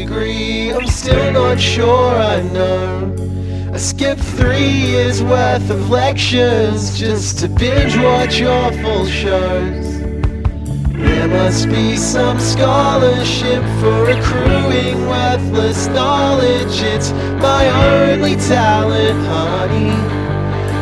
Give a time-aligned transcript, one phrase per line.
[0.00, 0.72] degree.
[0.72, 3.14] I'm still not sure I know.
[3.72, 8.40] I skipped three years worth of lectures just to binge watch
[8.82, 10.00] full shows.
[11.04, 16.76] There must be some scholarship for accruing worthless knowledge.
[16.94, 17.12] It's
[17.42, 19.90] my only talent, honey.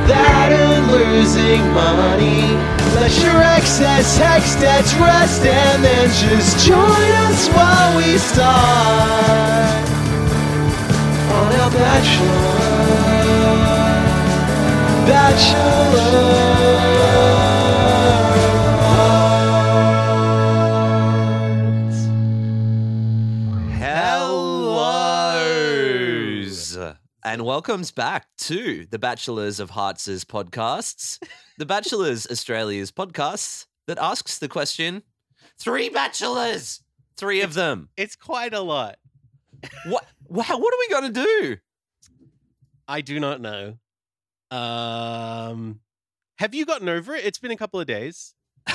[0.09, 2.78] That and losing money.
[3.23, 9.89] Your excess hex debts rest and then just join us while we start
[11.33, 12.29] on our bachelor.
[15.07, 16.69] Bachelor.
[27.25, 31.19] And welcomes back to the Bachelors of Hearts' podcasts,
[31.59, 35.03] the Bachelors Australia's podcast that asks the question:
[35.59, 36.81] Three bachelors,
[37.17, 37.91] three of them.
[37.97, 38.97] It's quite a lot.
[39.87, 40.07] What?
[40.29, 41.57] Wow, what are we going to do?
[42.87, 43.75] I do not know.
[44.51, 45.81] Um,
[46.39, 47.25] have you gotten over it?
[47.25, 48.35] It's been a couple of days.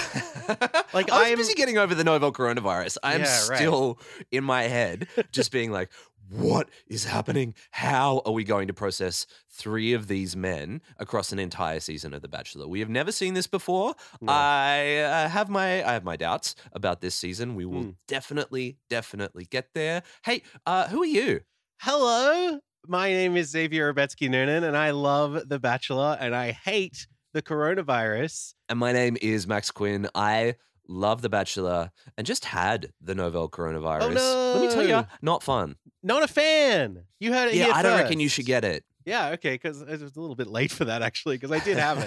[0.94, 2.98] like I was I'm- busy getting over the novel coronavirus.
[3.04, 3.58] I'm Yeah, right.
[3.58, 4.00] still
[4.32, 5.90] in my head, just being like,
[6.30, 7.54] "What is happening?
[7.72, 12.22] How are we going to process three of these men across an entire season of
[12.22, 12.68] The Bachelor?
[12.68, 13.94] We have never seen this before.
[14.22, 14.32] No.
[14.32, 17.56] I uh, have my I have my doubts about this season.
[17.56, 17.90] We will Hmm.
[18.08, 20.04] definitely, definitely get there.
[20.26, 21.42] Hey, uh, who are you?
[21.82, 27.08] Hello, my name is Xavier Rebetsky Noonan, and I love The Bachelor, and I hate
[27.34, 28.54] the coronavirus.
[28.70, 30.08] And my name is Max Quinn.
[30.16, 30.56] I
[30.88, 34.54] love The Bachelor and just had the novel coronavirus.
[34.54, 35.76] Let me tell you, not fun.
[36.04, 37.04] Not a fan.
[37.20, 38.84] You heard it Yeah, I don't reckon you should get it.
[39.06, 41.78] Yeah, okay, because it was a little bit late for that actually, because I did
[41.78, 41.98] have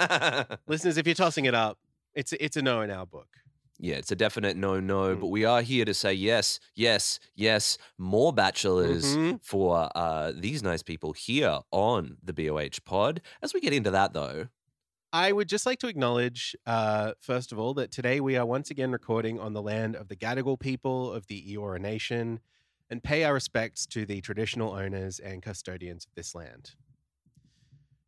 [0.00, 0.58] it.
[0.66, 1.78] Listeners, if you're tossing it up,
[2.14, 3.28] it's it's a no in our book.
[3.82, 5.20] yeah, it's a definite no no, Mm.
[5.20, 9.40] but we are here to say yes, yes, yes, more bachelors Mhm.
[9.42, 13.20] for uh, these nice people here on the BOH pod.
[13.42, 14.48] As we get into that though,
[15.12, 18.70] I would just like to acknowledge, uh, first of all, that today we are once
[18.70, 22.40] again recording on the land of the Gadigal people of the Eora Nation
[22.90, 26.72] and pay our respects to the traditional owners and custodians of this land.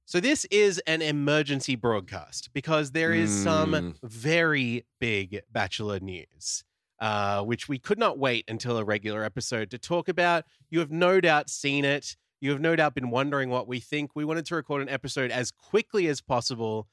[0.04, 3.94] So, this is an emergency broadcast because there is some Mm.
[4.02, 6.64] very big Bachelor news,
[6.98, 10.44] uh, which we could not wait until a regular episode to talk about.
[10.70, 12.16] You have no doubt seen it.
[12.40, 14.10] You have no doubt been wondering what we think.
[14.16, 16.88] We wanted to record an episode as quickly as possible.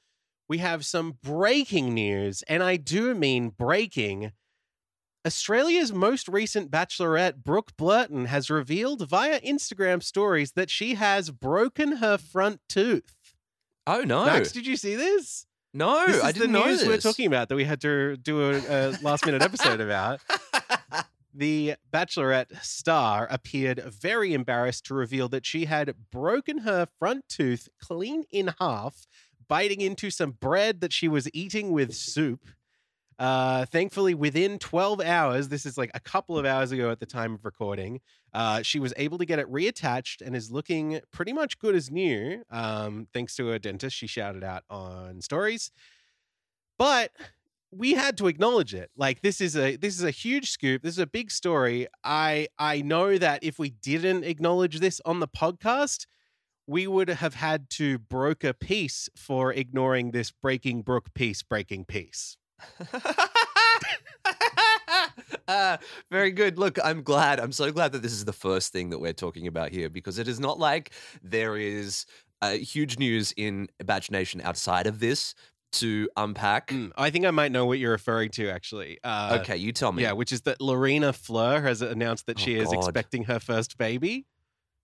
[0.48, 4.32] We have some breaking news, and I do mean breaking.
[5.28, 11.98] Australia's most recent bachelorette, Brooke Blurton, has revealed via Instagram stories that she has broken
[11.98, 13.16] her front tooth.
[13.86, 15.46] oh no, Max, did you see this?
[15.74, 16.88] no, this is I didn't the know news this.
[16.88, 20.20] we're talking about that we had to do a, a last minute episode about.
[21.32, 27.70] The Bachelorette star appeared very embarrassed to reveal that she had broken her front tooth
[27.80, 29.06] clean in half,
[29.48, 32.48] biting into some bread that she was eating with soup.
[33.20, 37.06] Uh, thankfully, within 12 hours, this is like a couple of hours ago at the
[37.06, 38.00] time of recording,
[38.34, 41.92] uh, she was able to get it reattached and is looking pretty much good as
[41.92, 43.98] new, um, thanks to her dentist.
[43.98, 45.70] She shouted out on stories.
[46.78, 47.12] But
[47.72, 48.90] we had to acknowledge it.
[48.96, 50.82] Like this is a this is a huge scoop.
[50.82, 51.88] This is a big story.
[52.04, 56.06] I I know that if we didn't acknowledge this on the podcast,
[56.68, 62.39] we would have had to broker peace for ignoring this breaking brook piece breaking piece.
[65.48, 65.78] Uh,
[66.12, 66.60] very good.
[66.60, 67.40] Look, I'm glad.
[67.40, 70.20] I'm so glad that this is the first thing that we're talking about here because
[70.20, 70.92] it is not like
[71.24, 72.06] there is
[72.44, 75.34] uh, huge news in Batch Nation outside of this
[75.72, 76.68] to unpack.
[76.68, 79.00] Mm, I think I might know what you're referring to actually.
[79.04, 80.04] Uh, okay, you tell me.
[80.04, 82.76] Yeah, which is that Laurina Fleure has announced that Oh, she is God.
[82.78, 84.28] expecting her first baby.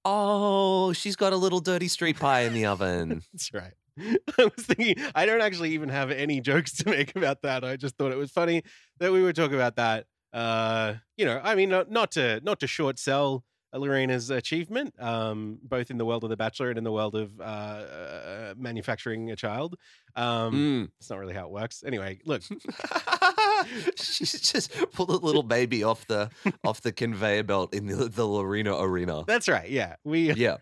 [0.04, 3.22] Oh, she's got a little dirty street pie in the oven.
[3.34, 3.74] That's right.
[4.38, 7.64] I was thinking I don't actually even have any jokes to make about that.
[7.64, 8.64] I just thought it was funny
[9.00, 10.06] that we would talk about that.
[10.34, 13.44] Uh, you know, I mean, not, not to not to short sell
[13.74, 17.40] Laurina's achievement, um, both in the world of The Bachelor and in the world of
[17.40, 19.76] uh, uh, manufacturing a child.
[20.16, 20.90] Um, Mm.
[21.00, 21.84] It's not really how it works.
[21.86, 22.42] Anyway, look,
[23.98, 26.30] she's just pulled a little baby off the
[26.64, 29.24] off the conveyor belt in the, the Lorena arena.
[29.28, 29.70] that's right.
[29.70, 30.58] Yeah, we Yeah.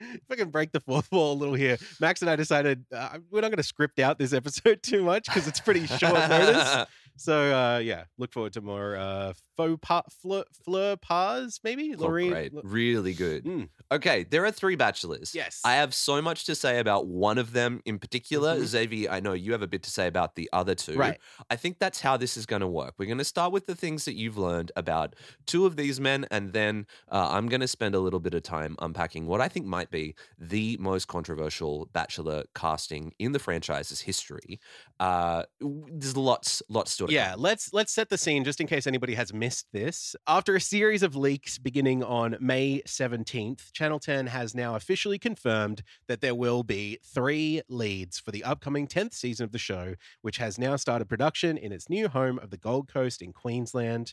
[0.00, 3.18] If I can break the fourth wall a little here, Max and I decided uh,
[3.30, 6.86] we're not going to script out this episode too much because it's pretty short notice.
[7.18, 11.94] So uh, yeah, look forward to more uh, faux pas, fleur, fleur pas, maybe.
[11.98, 12.30] Oh, Lorraine.
[12.30, 12.52] great.
[12.62, 13.44] Really good.
[13.44, 13.68] Mm.
[13.90, 15.34] Okay, there are three bachelors.
[15.34, 15.60] Yes.
[15.64, 18.56] I have so much to say about one of them in particular.
[18.56, 18.64] Mhm.
[18.66, 20.94] Xavier, I know you have a bit to say about the other two.
[20.96, 21.18] Right.
[21.50, 22.94] I think that's how this is going to work.
[22.98, 25.16] We're going to start with the things that you've learned about
[25.46, 28.42] two of these men, and then uh, I'm going to spend a little bit of
[28.42, 34.02] time unpacking what I think might be the most controversial bachelor casting in the franchise's
[34.02, 34.60] history.
[35.00, 39.14] Uh, there's lots, lots to Yeah, let's let's set the scene just in case anybody
[39.14, 40.14] has missed this.
[40.26, 45.82] After a series of leaks beginning on May 17th, Channel 10 has now officially confirmed
[46.06, 50.36] that there will be 3 leads for the upcoming 10th season of the show, which
[50.36, 54.12] has now started production in its new home of the Gold Coast in Queensland.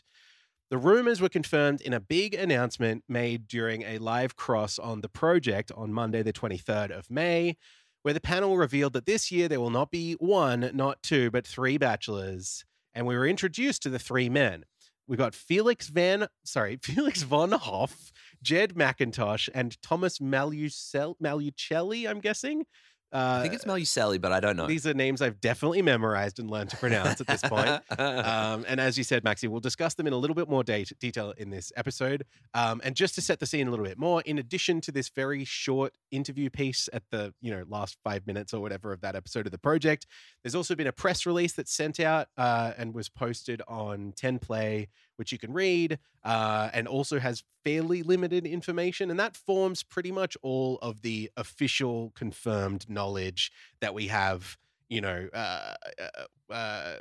[0.70, 5.08] The rumors were confirmed in a big announcement made during a live cross on the
[5.08, 7.56] project on Monday, the 23rd of May,
[8.02, 11.46] where the panel revealed that this year there will not be one, not two, but
[11.46, 12.64] three bachelors.
[12.96, 14.64] And we were introduced to the three men.
[15.06, 18.10] We got Felix Van, sorry, Felix von Hofe,
[18.42, 22.64] Jed McIntosh, and Thomas Malucel, Malucelli, I'm guessing.
[23.16, 24.66] Uh, I think it's Meluseli, but I don't know.
[24.66, 27.80] these are names I've definitely memorized and learned to pronounce at this point.
[27.98, 30.84] Um, and as you said, Maxi, we'll discuss them in a little bit more de-
[31.00, 32.24] detail in this episode.
[32.52, 35.08] Um, and just to set the scene a little bit more, in addition to this
[35.08, 39.16] very short interview piece at the you know last five minutes or whatever of that
[39.16, 40.06] episode of the project,
[40.42, 44.38] there's also been a press release that's sent out uh, and was posted on 10
[44.40, 49.10] Play, which you can read, uh, and also has fairly limited information.
[49.10, 54.56] And that forms pretty much all of the official confirmed knowledge that we have.
[54.88, 55.74] You know, uh,
[56.48, 56.94] uh, uh,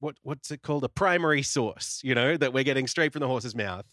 [0.00, 3.26] what what's it called a primary source you know that we're getting straight from the
[3.26, 3.86] horse's mouth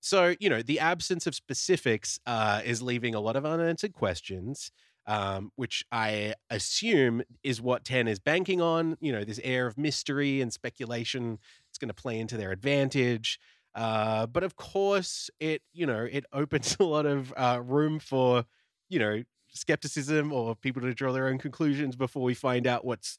[0.00, 4.70] so you know the absence of specifics uh, is leaving a lot of unanswered questions
[5.06, 9.78] um, which i assume is what 10 is banking on you know this air of
[9.78, 13.38] mystery and speculation it's going to play into their advantage
[13.74, 18.44] uh, but of course it you know it opens a lot of uh, room for
[18.88, 19.22] you know
[19.54, 23.18] skepticism or people to draw their own conclusions before we find out what's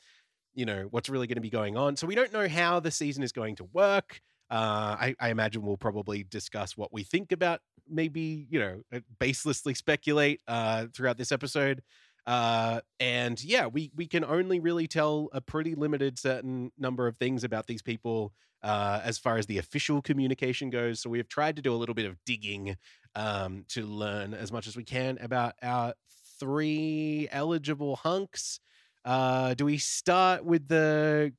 [0.54, 1.96] you know what's really going to be going on.
[1.96, 4.22] So we don't know how the season is going to work.
[4.50, 9.00] Uh, I, I imagine we'll probably discuss what we think about maybe you know uh,
[9.20, 11.82] baselessly speculate uh, throughout this episode.
[12.28, 17.18] Uh, and yeah, we we can only really tell a pretty limited certain number of
[17.18, 18.34] things about these people
[18.64, 21.00] uh, as far as the official communication goes.
[21.00, 22.78] So we have tried to do a little bit of digging
[23.14, 25.94] um, to learn as much as we can about our
[26.40, 28.60] three eligible hunks.
[29.06, 31.32] Uh, do we start with the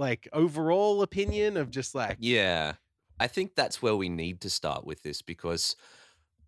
[0.00, 2.74] like overall opinion of just like Yeah.
[3.20, 5.76] I think that's where we need to start with this because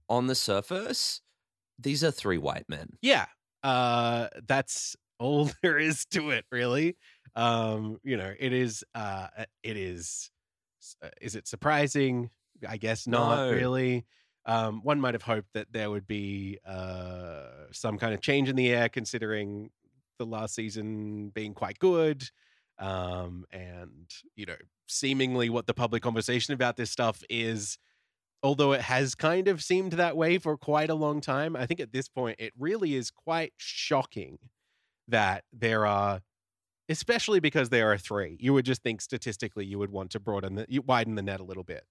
[0.08, 1.20] on the surface,
[1.78, 2.96] these are three white men.
[3.02, 3.26] yeah,
[3.62, 6.96] uh, that's all there is to it, really.
[7.36, 8.84] Um, you know, it is.
[8.94, 9.28] Uh,
[9.62, 10.30] it is.
[11.02, 12.30] uh, Is it surprising?
[12.66, 13.52] I guess not No.
[13.52, 14.06] really.
[14.46, 18.56] Um, one might have hoped that there would be uh, some kind of change in
[18.56, 19.70] the air, considering
[20.18, 22.28] the last season being quite good.
[22.78, 27.78] Um, and, you know, seemingly what the public conversation about this stuff is,
[28.42, 31.80] although it has kind of seemed that way for quite a long time, I think
[31.80, 34.38] at this point it really is quite shocking
[35.08, 36.22] that there are,
[36.88, 38.36] especially because there are three.
[38.40, 41.40] You would just think statistically you would want to broaden the, you widen the net
[41.40, 41.84] a little bit.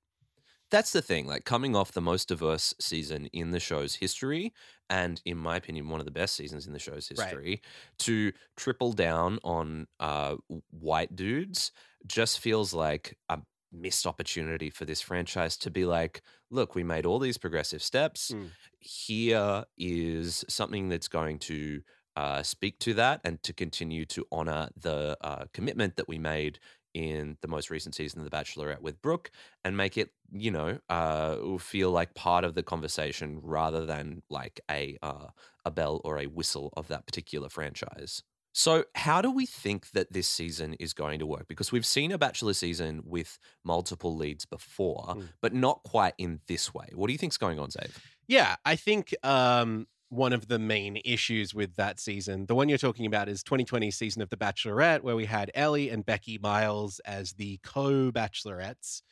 [0.72, 4.54] That's the thing, like coming off the most diverse season in the show's history,
[4.90, 7.40] and in my opinion, one of the best seasons in the show's Right.
[7.40, 7.62] history,
[8.00, 10.38] to triple down on uh,
[10.70, 11.74] white dudes
[12.08, 13.40] just feels like a
[13.74, 18.34] missed opportunity for this franchise to be like, look, we made all these progressive steps.
[18.34, 18.56] Mm.
[18.80, 21.82] Here is something that's going to
[22.16, 26.60] uh, speak to that and to continue to honor the uh, commitment that we made
[26.94, 29.32] in the most recent season of The Bachelorette with Brooke
[29.64, 34.60] and make it, you know, uh, feel like part of the conversation rather than like
[34.70, 35.28] a uh,
[35.66, 38.24] a bell or a whistle of that particular franchise.
[38.54, 41.48] So, how do we think that this season is going to work?
[41.48, 45.30] Because we've seen a Bachelor season with multiple leads before, Mm.
[45.42, 46.90] but not quite in this way.
[46.94, 47.96] What do you think's going on, Zave?
[48.28, 52.78] Yeah, I think um, one of the main issues with that season, the one you're
[52.78, 57.00] talking about, is 2020 season of The Bachelorette, where we had Elly and Becky Miles
[57.06, 59.04] as the co-bachelorettes.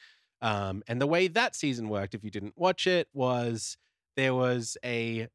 [0.42, 3.78] Um, and the way that season worked, if you didn't watch it, was
[4.18, 5.30] there was a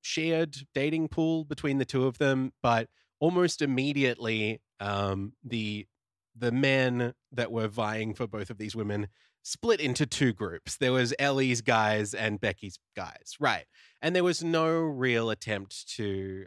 [0.00, 2.88] shared dating pool between the two of them, but
[3.20, 5.86] almost immediately, um, the
[6.34, 9.08] the men that were vying for both of these women
[9.42, 10.76] split into two groups.
[10.76, 13.64] There was Elly's guys and Becky's guys, right?
[14.00, 16.46] And there was no real attempt to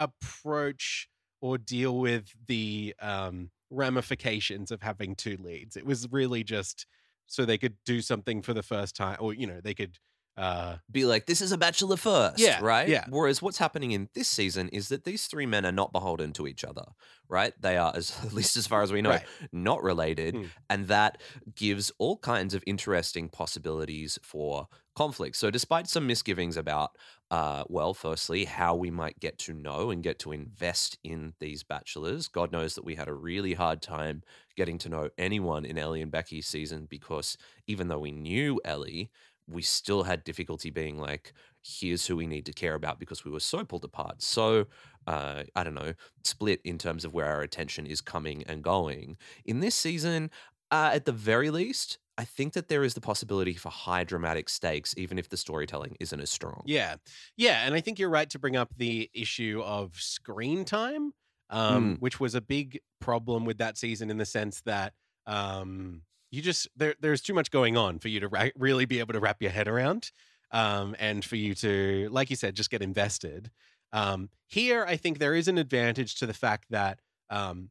[0.00, 1.08] approach
[1.40, 5.76] or deal with the um, ramifications of having two leads.
[5.76, 6.86] It was really just
[7.26, 9.98] so they could do something for the first time, or you know, they could.
[10.36, 12.88] Uh, Be like, this is a bachelor first, Yeah, right?
[12.88, 13.04] yeah.
[13.08, 16.46] Whereas what's happening in this season is that these three men are not beholden to
[16.46, 16.84] each other,
[17.28, 17.52] right?
[17.60, 19.26] They are, as at least as far as we know, Right.
[19.52, 20.46] not related, Hmm.
[20.70, 21.20] and that
[21.54, 25.36] gives all kinds of interesting possibilities for conflict.
[25.36, 26.96] So, despite some misgivings about,
[27.30, 31.62] uh, well, firstly, how we might get to know and get to invest in these
[31.62, 34.22] bachelors, God knows that we had a really hard time
[34.56, 39.10] getting to know anyone in Elly and Becky's season because even though we knew Elly,
[39.48, 41.32] we still had difficulty being like,
[41.62, 44.22] here's who we need to care about because we were so pulled apart.
[44.22, 44.66] So,
[45.06, 45.94] uh, I don't know,
[46.24, 49.16] split in terms of where our attention is coming and going.
[49.44, 50.30] In this season,
[50.70, 54.48] uh, at the very least, I think that there is the possibility for high dramatic
[54.48, 56.62] stakes, even if the storytelling isn't as strong.
[56.66, 56.96] yeah,
[57.36, 61.12] yeah, and I think you're right to bring up the issue of screen time,
[61.50, 64.94] um, which was a big problem with that season in the sense that
[65.26, 66.02] um,
[66.32, 69.12] you just there there's too much going on for you to ra- really be able
[69.12, 70.10] to wrap your head around,
[70.50, 73.50] um, and for you to, like you said, just get invested.
[73.92, 77.68] Um, here, I think there is an advantage to the fact that um,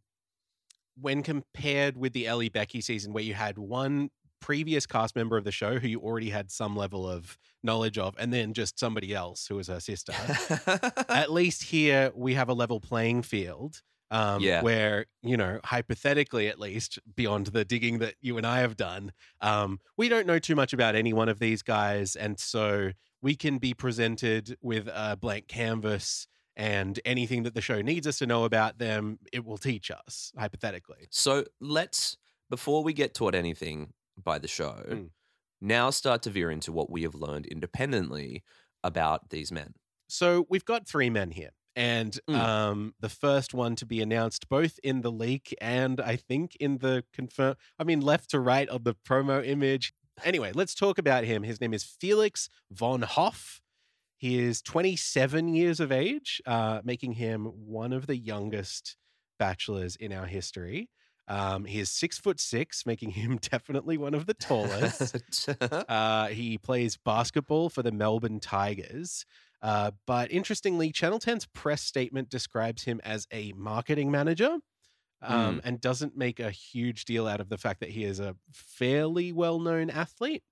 [0.99, 5.43] when compared with the Elly Becky season, where you had one previous cast member of
[5.43, 9.13] the show who you already had some level of knowledge of, and then just somebody
[9.13, 10.13] else who was her sister.
[11.09, 13.81] At least here we have a level playing field.
[14.11, 14.61] Um, Yeah.
[14.61, 19.13] Where, you know, hypothetically, at least beyond the digging that you and I have done,
[19.39, 22.15] um, we don't know too much about any one of these guys.
[22.15, 22.91] And so
[23.21, 26.27] we can be presented with a blank canvas
[26.57, 30.33] and anything that the show needs us to know about them, it will teach us,
[30.37, 31.07] hypothetically.
[31.09, 32.17] So let's,
[32.49, 35.09] before we get taught anything by the show, Mm.
[35.61, 38.43] now start to veer into what we have learned independently
[38.83, 39.75] about these men.
[40.09, 41.51] So we've got three men here.
[41.75, 42.35] And Mm.
[42.35, 46.79] um, the first one to be announced both in the leak and I think in
[46.79, 49.93] the confirm, I mean, left to right of the promo image.
[50.23, 51.43] Anyway, let's talk about him.
[51.43, 53.61] His name is Felix von Hofe.
[54.17, 58.97] He is 27 years of age, uh, making him one of the youngest
[59.39, 60.89] bachelors in our history.
[61.27, 65.15] Um, he is six foot six, making him definitely one of the tallest.
[65.61, 69.25] Uh, he plays basketball for the Melbourne Tigers.
[69.61, 74.57] Uh, but interestingly, Channel 10's press statement describes him as a marketing manager
[75.21, 78.35] um, and doesn't make a huge deal out of the fact that he is a
[78.51, 80.43] fairly well known athlete.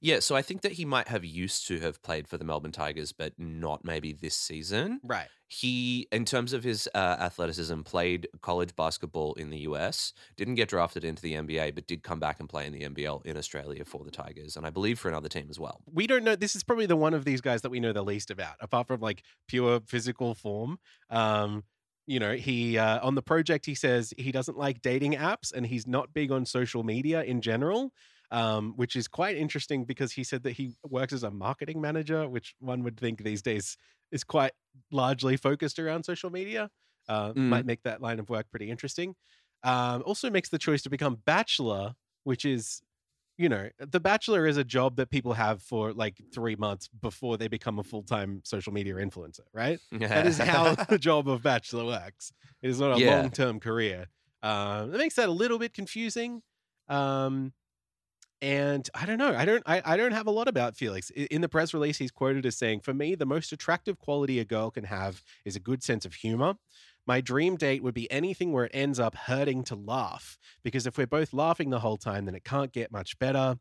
[0.00, 2.72] Yeah, so I think that he might have used to have played for the Melbourne
[2.72, 5.00] Tigers, but not maybe this season.
[5.02, 5.28] Right.
[5.48, 10.68] He, in terms of his uh, athleticism, played college basketball in the US, didn't get
[10.68, 13.84] drafted into the NBA, but did come back and play in the NBL in Australia
[13.84, 15.80] for the Tigers, and I believe for another team as well.
[15.92, 16.36] We don't know.
[16.36, 18.86] This is probably the one of these guys that we know the least about, apart
[18.86, 20.78] from like pure physical form.
[21.10, 21.64] Um,
[22.06, 25.66] you know, he uh, on the project he says he doesn't like dating apps and
[25.66, 27.92] he's not big on social media in general.
[28.30, 32.28] Um, which is quite interesting because he said that he works as a marketing manager,
[32.28, 33.76] which one would think these days
[34.10, 34.52] is quite
[34.90, 36.70] largely focused around social media.
[37.08, 37.40] Uh, Mm.
[37.46, 39.14] Might make that line of work pretty interesting.
[39.62, 42.82] Um, also makes the choice to become bachelor, which is,
[43.36, 47.36] you know, the bachelor is a job that people have for like three months before
[47.36, 49.80] they become a full time social media influencer, right?
[50.12, 52.32] That is how the job of bachelor works.
[52.62, 52.98] It is not a Yeah.
[52.98, 54.06] long term career.
[54.42, 56.42] Um, that makes that a little bit confusing.
[56.88, 57.52] Um,
[58.44, 59.34] and I don't know.
[59.34, 59.62] I don't.
[59.64, 61.08] I, I don't have a lot about Felix.
[61.08, 64.44] In the press release, he's quoted as saying, "For me, the most attractive quality a
[64.44, 66.54] girl can have is a good sense of humor.
[67.06, 70.36] My dream date would be anything where it ends up hurting to laugh.
[70.62, 73.56] Because if we're both laughing the whole time, then it can't get much better."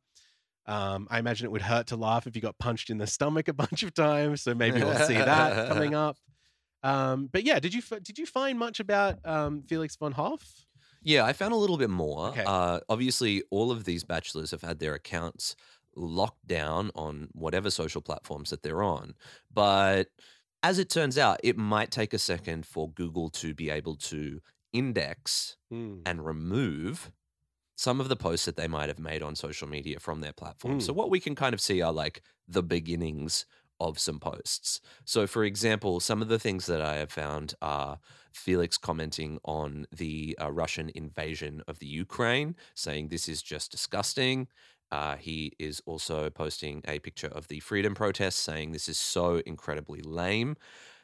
[0.66, 3.48] Um, I imagine it would hurt to laugh if you got punched in the stomach
[3.48, 4.42] a bunch of times.
[4.42, 6.18] So maybe we'll see that coming up.
[6.84, 10.66] Um, but yeah, did you did you find much about um, Felix von Hofe?
[11.04, 12.30] Yeah, I found a little bit more.
[12.30, 12.44] Okay.
[12.46, 15.56] Uh, obviously, all of these bachelors have had their accounts
[15.96, 19.14] locked down on whatever social platforms that they're on.
[19.54, 20.08] But
[20.64, 24.42] as it turns out, it might take a second for Google to be able to
[24.72, 26.00] index Hmm.
[26.06, 27.12] and remove
[27.76, 30.78] some of the posts that they might have made on social media from their platform.
[30.78, 30.82] Mm.
[30.82, 33.46] So what we can kind of see are like the beginnings
[33.80, 34.80] of some posts.
[35.06, 38.00] So for example, some of the things that I have found are
[38.34, 44.48] Felix commenting on the uh, Russian invasion of the Ukraine, saying this is just disgusting.
[44.92, 49.42] Uh, he is also posting a picture of the freedom protests, saying this is so
[49.46, 50.56] incredibly lame.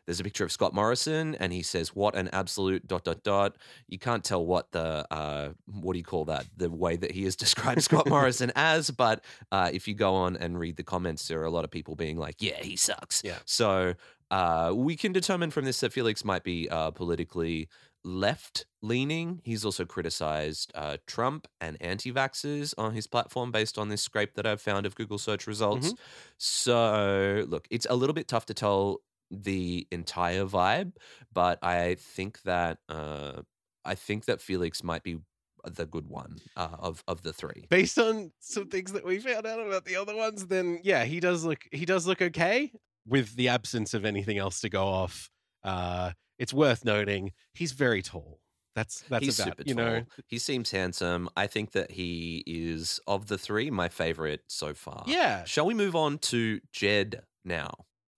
[0.05, 3.57] There's a picture of Scott Morrison, and he says, "What an absolute dot dot dot."
[3.87, 6.47] You can't tell what the uh, what do you call that?
[6.57, 10.35] The way that he has described Scott Morrison as, but uh, if you go on
[10.35, 13.21] and read the comments, there are a lot of people being like, "Yeah, he sucks."
[13.23, 13.37] Yeah.
[13.45, 13.93] So
[14.31, 17.67] uh, we can determine from this that Felix might be uh, politically
[18.03, 19.41] left leaning.
[19.43, 24.35] He's also criticized uh, Trump and anti vaxxers on his platform based on this scrape
[24.35, 25.93] that I've found of Google search results.
[26.37, 30.93] So, look, it's a little bit tough to tell the entire vibe,
[31.33, 33.41] but I think that uh,
[33.85, 35.17] I think that Felix might be
[35.65, 37.65] the good one uh, of of the three.
[37.69, 41.19] Based on some things that we found out about the other ones, then yeah, he
[41.19, 42.71] does look he does look okay
[43.07, 45.29] with the absence of anything else to go off.
[45.63, 48.39] Uh, it's worth noting he's very tall.
[48.75, 50.07] That's that's He's about super you know tall.
[50.27, 51.29] He seems handsome.
[51.35, 55.03] I think that he is of the three my favorite so far.
[55.07, 55.43] yeah.
[55.43, 57.71] Shall we move on to Jed now?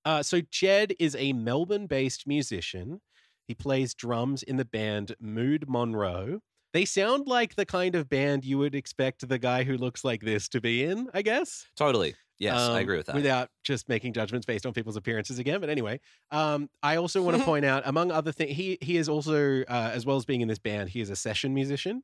[0.04, 3.02] Uh, so Jed is a Melbourne-based musician.
[3.48, 6.40] He plays drums in the band Mood Monroe.
[6.74, 10.22] They sound like the kind of band you would expect the guy who looks like
[10.22, 11.66] this to be in, I guess.
[11.76, 12.16] Totally.
[12.42, 13.16] Yes, I Um, agree with that.
[13.16, 15.60] Without just making judgments based on people's appearances again.
[15.62, 16.00] But anyway,
[16.32, 19.92] um, I also want to point out, among other things, he he is also, uh,
[19.94, 22.04] as well as being in this band, he is a session musician.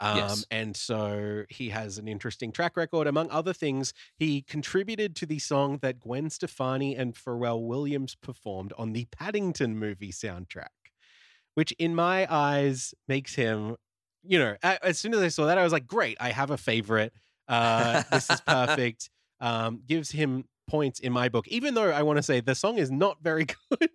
[0.00, 0.46] Um, Yes.
[0.50, 3.06] And so he has an interesting track record.
[3.08, 8.72] Among other things, he contributed to the song that Gwen Stefani and Pharrell Williams performed
[8.78, 10.68] on the Paddington movie soundtrack,
[11.54, 13.76] which in my eyes makes him,
[14.22, 16.56] you know, as soon as I saw that, I was like, great, I have a
[16.58, 17.12] favorite.
[17.46, 19.10] Uh, this is perfect.
[19.44, 22.78] Um, gives him points in my book, even though I want to say the song
[22.78, 23.90] is not very good.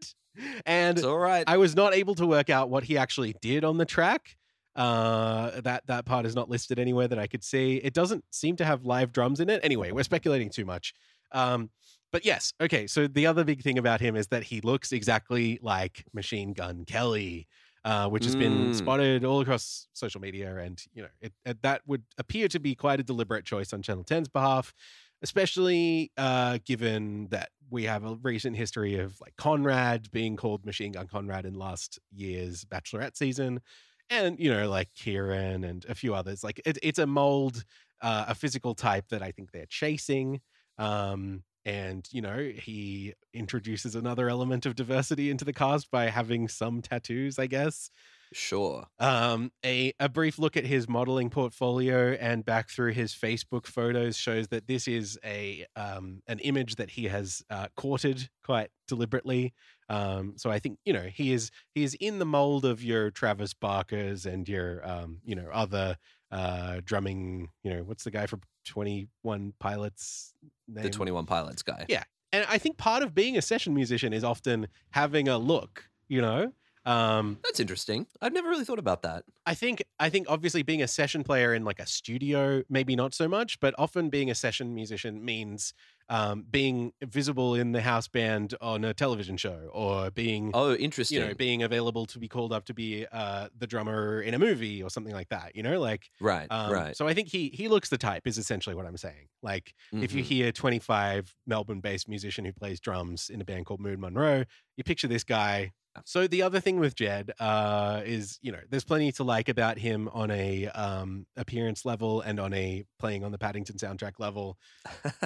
[0.66, 1.44] And it's all right.
[1.48, 4.36] I was not able to work out what he actually did on the track.
[4.76, 7.78] Uh, that that part is not listed anywhere that I could see.
[7.78, 9.60] It doesn't seem to have live drums in it.
[9.64, 10.94] Anyway, we're speculating too much.
[11.32, 11.70] Um,
[12.12, 12.88] but yes, okay.
[12.88, 16.86] So the other big thing about him is that he looks exactly like Machine Gun
[16.86, 17.48] Kelly,
[17.84, 18.76] uh, which has been Mm.
[18.76, 22.74] spotted all across social media, and you know it, it, that would appear to be
[22.76, 24.74] quite a deliberate choice on Channel 10's behalf,
[25.22, 30.92] especially uh, given that we have a recent history of like Conrad being called Machine
[30.92, 33.62] Gun Conrad in last year's Bachelorette season,
[34.10, 36.44] and you know like Kieran and a few others.
[36.44, 37.64] Like it, it's a mold,
[38.02, 40.42] uh, a physical type that I think they're chasing.
[40.78, 46.48] Um, and you know he introduces another element of diversity into the cast by having
[46.48, 47.92] some tattoos, I guess.
[48.34, 48.86] Sure.
[49.00, 54.18] Um, a a brief look at his modeling portfolio and back through his Facebook photos
[54.18, 59.54] shows that this is a um, an image that he has uh, courted quite deliberately.
[59.90, 63.12] Um, so I think you know he is he is in the mold of your
[63.12, 65.98] Travis Barkers and your um, you know other
[66.32, 67.50] uh, drumming.
[67.64, 70.34] You know what's the guy for Twenty One Pilots?
[70.68, 70.84] Name?
[70.84, 71.86] The 21 Pilots guy.
[71.90, 72.04] Yeah.
[72.32, 75.90] and I think part of being a session musician is often having a look.
[76.08, 76.54] You know.
[76.86, 78.08] Um, That's interesting.
[78.22, 79.26] I've never really thought about that.
[79.46, 83.14] I think I think obviously being a session player in like a studio, maybe not
[83.14, 85.74] so much, but often being a session musician means
[86.10, 91.16] um, being visible in the house band on a television show or being Oh, interesting.
[91.16, 94.40] you know being available to be called up to be uh, the drummer in a
[94.40, 95.56] movie or something like that.
[95.56, 96.96] You know, like right, um, right.
[96.96, 99.28] So I think he he looks the type is essentially what I'm saying.
[99.42, 100.24] Like if you Mhm.
[100.24, 104.46] hear 25 Melbourne based musician who plays drums in a band called Moon Monroe,
[104.78, 105.72] you picture this guy.
[106.06, 109.78] So the other thing with Jed uh, is, you know, there's plenty to like about
[109.78, 114.58] him on a um, appearance level and on a playing on the Paddington soundtrack level.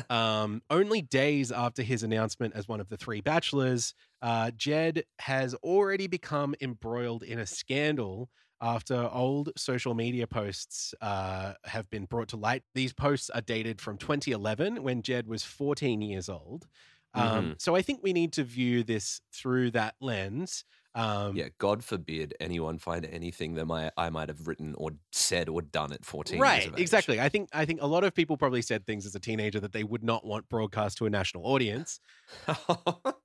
[0.10, 5.56] Um, only days after his announcement as one of the three bachelors, uh, Jed has
[5.56, 8.30] already become embroiled in a scandal
[8.64, 12.64] after old social media posts uh, have been brought to light.
[12.74, 16.68] These posts are dated from 2011 when Jed was 14 years old.
[17.14, 20.66] Um, So I think we need to view this through that lens.
[20.96, 25.50] Um, yeah, God forbid anyone find anything that my I might have written or said
[25.50, 27.20] or done at 14 years right exactly.
[27.20, 29.72] I think i think a lot of people probably said things as a teenager that
[29.72, 32.00] they would not want broadcast to a national audience.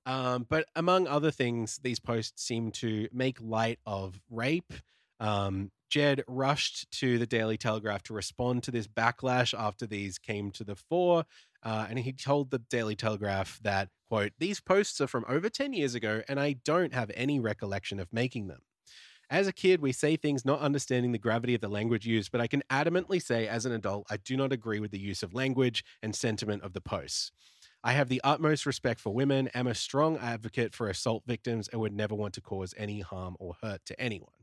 [0.05, 4.73] Um, but among other things these posts seem to make light of rape.
[5.19, 10.49] Um, jed rushed to the daily telegraph to respond to this backlash after these came
[10.51, 11.25] to the fore
[11.63, 15.73] uh, and he told the daily telegraph that quote these posts are from over 10
[15.73, 18.61] years ago and i don't have any recollection of making them
[19.31, 22.41] as a kid, we say things not understanding the gravity of the language used, but
[22.41, 25.35] I can adamantly say as an adult, I do not agree with the use of
[25.35, 27.31] language and sentiment of the posts.
[27.83, 31.79] I have the utmost respect for women, am a strong advocate for assault victims, and
[31.79, 34.33] would never want to cause any harm or hurt to anyone.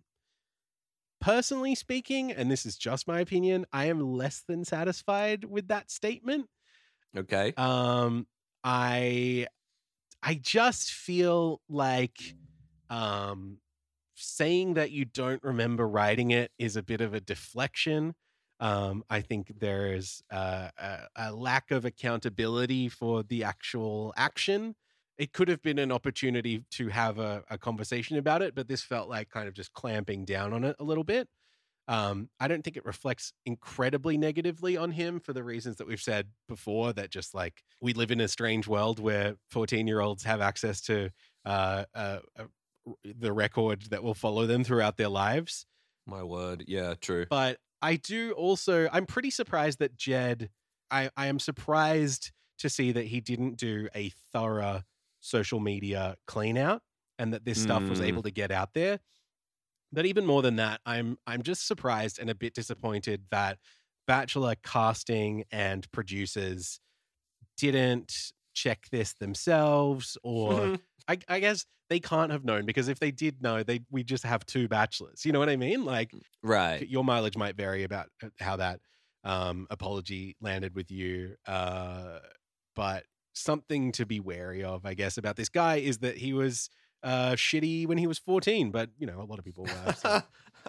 [1.21, 5.91] Personally speaking, and this is just my opinion, I am less than satisfied with that
[5.91, 6.47] statement.
[7.19, 7.53] Okay.
[7.57, 8.27] Um,
[8.65, 9.47] I
[10.23, 12.37] I just feel like
[12.91, 13.59] um
[14.15, 18.15] saying that you don't remember writing it is a bit of a deflection.
[18.61, 20.71] Um, I think there's a,
[21.15, 24.75] a lack of accountability for the actual action
[25.19, 28.83] it could have been an opportunity to have a, a conversation about it, but this
[28.83, 31.29] felt like kind of just clamping down on it a little bit.
[31.89, 36.01] Um, I don't think it reflects incredibly negatively on him for the reasons that we've
[36.01, 36.93] said before.
[36.93, 40.81] That just like we live in a strange world where 14 year olds have access
[40.83, 41.11] to
[41.45, 42.45] uh, uh, uh,
[43.05, 45.67] the record that will follow them throughout their lives.
[46.07, 46.65] My word.
[46.67, 47.27] Yeah, true.
[47.31, 50.51] But I do also, I'm pretty surprised that Jed,
[50.91, 54.83] I, I am surprised to see that he didn't do a thorough
[55.21, 56.83] social media clean out
[57.19, 58.07] and that this stuff was Mm.
[58.07, 59.01] able to get out there.
[59.97, 63.59] But even more than that, I'm I'm just surprised and a bit disappointed that
[64.07, 66.79] Bachelor casting and producers
[67.57, 68.13] didn't
[68.55, 70.77] check this themselves or
[71.09, 74.25] I, I guess they can't have known because if they did know, they we just
[74.25, 75.25] have two bachelors.
[75.25, 75.85] You know what I mean?
[75.85, 76.87] Like right.
[76.87, 78.81] your mileage might vary about uh, how that
[79.25, 82.19] um, apology landed with you, uh,
[82.75, 86.69] but something to be wary of, I guess, about this guy is that he was
[87.07, 88.71] uh, shitty when he was fourteen.
[88.71, 89.93] But you know, a lot of people were.
[89.95, 90.23] So.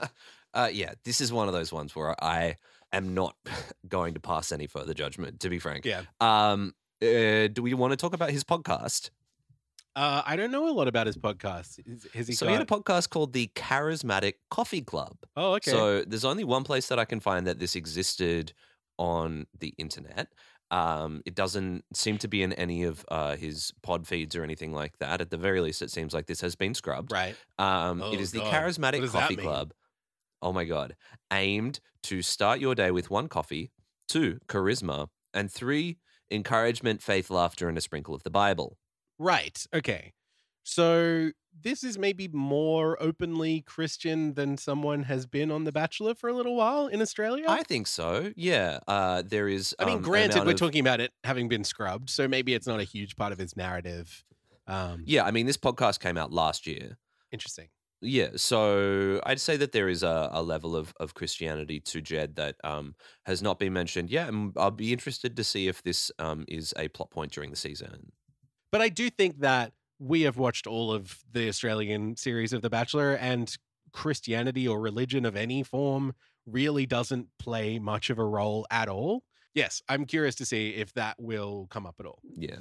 [0.53, 2.55] uh, yeah, this is one of those ones where I
[2.93, 3.35] am not
[3.87, 5.85] going to pass any further judgment, to be frank.
[5.85, 9.09] yeah, Um, uh, do we want to talk about his podcast?
[9.95, 11.79] uh, I don't know a lot about his podcast.
[12.13, 12.51] Has he so got?
[12.51, 15.17] he had a podcast called the Charismatic Coffee Club.
[15.35, 15.71] oh, okay.
[15.71, 18.53] So there's only one place that I can find that this existed
[18.99, 20.27] on the internet.
[20.69, 24.73] Um, it doesn't seem to be in any of uh, his pod feeds or anything
[24.73, 25.21] like that.
[25.21, 27.11] At the very least, it seems like this has been scrubbed.
[27.11, 27.35] right.
[27.57, 28.53] Um, Oh, it is the God.
[28.53, 29.35] Charismatic Coffee?
[29.37, 29.73] Club.
[30.41, 30.95] Oh my God.
[31.31, 33.71] Aimed to start your day with one coffee,
[34.09, 35.97] two, charisma, and three,
[36.29, 38.77] encouragement, faith, laughter, and a sprinkle of the Bible.
[39.17, 39.65] Right.
[39.73, 40.13] Okay.
[40.63, 46.29] So this is maybe more openly Christian than someone has been on The Bachelor for
[46.29, 47.45] a little while in Australia.
[47.47, 48.33] I think so.
[48.35, 48.79] Yeah.
[48.87, 49.75] Uh, there is.
[49.79, 52.53] I mean, um, an granted, we're of- talking about it having been scrubbed, so maybe
[52.53, 54.23] it's not a huge part of his narrative.
[54.67, 55.23] Um, Yeah.
[55.25, 56.97] I mean, this podcast came out last year.
[57.31, 57.69] Interesting.
[57.99, 62.35] Yeah, so I'd say that there is a, a level of, of Christianity to Jed
[62.35, 62.93] that um,
[63.25, 64.11] has not been mentioned.
[64.11, 67.49] Yeah, and I'll be interested to see if this um, is a plot point during
[67.49, 68.11] the season.
[68.71, 72.69] But I do think that we have watched all of the Australian series of The
[72.69, 73.55] Bachelor, and
[73.91, 76.13] Christianity or religion of any form
[76.45, 79.23] really doesn't play much of a role at all.
[79.53, 82.19] Yes, I'm curious to see if that will come up at all.
[82.35, 82.59] Yeah.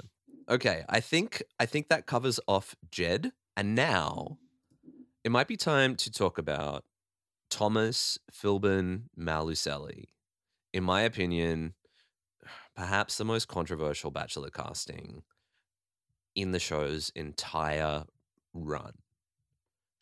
[0.49, 4.37] Okay, I think I think that covers off Jed, and now
[5.23, 6.85] it might be time to talk about
[7.49, 10.05] Thomas Philbin Malucelli.
[10.73, 11.73] In my opinion,
[12.75, 15.23] perhaps the most controversial Bachelor casting
[16.37, 18.05] in the show's entire
[18.53, 18.93] run.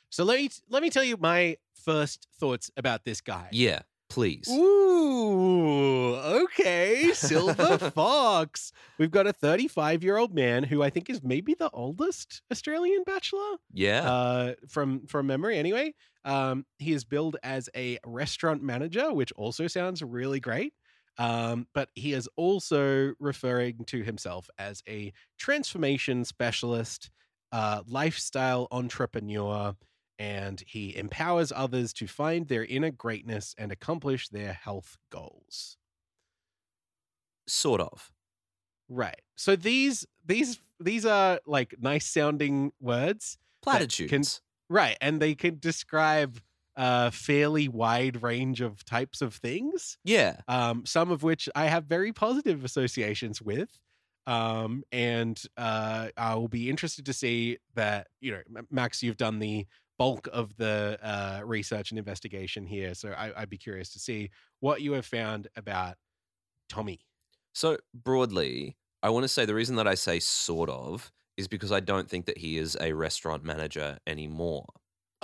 [0.10, 3.48] So let me let me tell you my first thoughts about this guy.
[3.52, 4.48] Yeah, please.
[4.50, 7.12] Ooh, okay.
[7.14, 8.72] Silver Fox.
[8.98, 13.04] We've got a 35 year old man who I think is maybe the oldest Australian
[13.06, 14.10] bachelor, Yeah.
[14.10, 15.58] uh, from from memory.
[15.58, 15.94] Anyway,
[16.24, 20.74] um, he is billed as a restaurant manager, which also sounds really great.
[21.18, 27.10] Um, but he is also referring to himself as a transformation specialist,
[27.52, 29.76] uh, lifestyle entrepreneur,
[30.20, 35.78] and he empowers others to find their inner greatness and accomplish their health goals.
[37.48, 38.12] sort of.
[38.90, 39.22] Right.
[39.36, 43.38] So these these these are like nice sounding words.
[43.62, 44.42] Platitudes.
[44.70, 46.40] Right, and they can describe
[46.76, 49.98] a fairly wide range of types of things.
[50.04, 50.38] yeah.
[50.48, 53.70] um, some of which I have very positive associations with.
[54.28, 59.40] Um, and uh, I will be interested to see that, you know, Max, you've done
[59.40, 62.96] the bulk of the uh, research and investigation here.
[62.96, 65.96] So I, I'd be curious to see what you have found about
[66.70, 67.02] Tommy.
[67.54, 71.72] So broadly, I want to say the reason that I say sort of is because
[71.72, 74.66] I don't think that he is a restaurant manager anymore.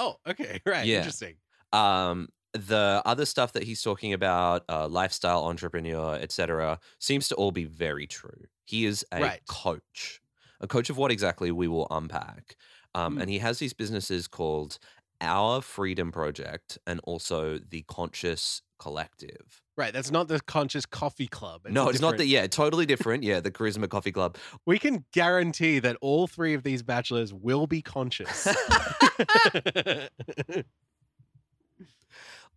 [0.01, 0.61] Oh, okay.
[0.65, 0.87] Right.
[0.87, 0.93] Yeah.
[0.93, 1.37] Interesting.
[1.73, 7.51] Um, the other stuff that he's talking about, uh, lifestyle entrepreneur, etc., seems to all
[7.51, 8.45] be very true.
[8.65, 9.41] He is a Right.
[9.47, 10.21] coach,
[10.59, 12.57] a coach of what exactly we will unpack.
[12.95, 13.21] Um, Hmm.
[13.21, 14.79] And he has these businesses called
[15.21, 19.60] Our Freedom Project and also the Conscious Collective.
[19.77, 19.93] Right.
[19.93, 21.61] That's not the Conscious Coffee Club.
[21.69, 23.23] no, a it's not the yeah, totally different.
[23.23, 24.37] Yeah, the Charisma Coffee Club.
[24.65, 28.47] We can guarantee that all three of these bachelors will be conscious.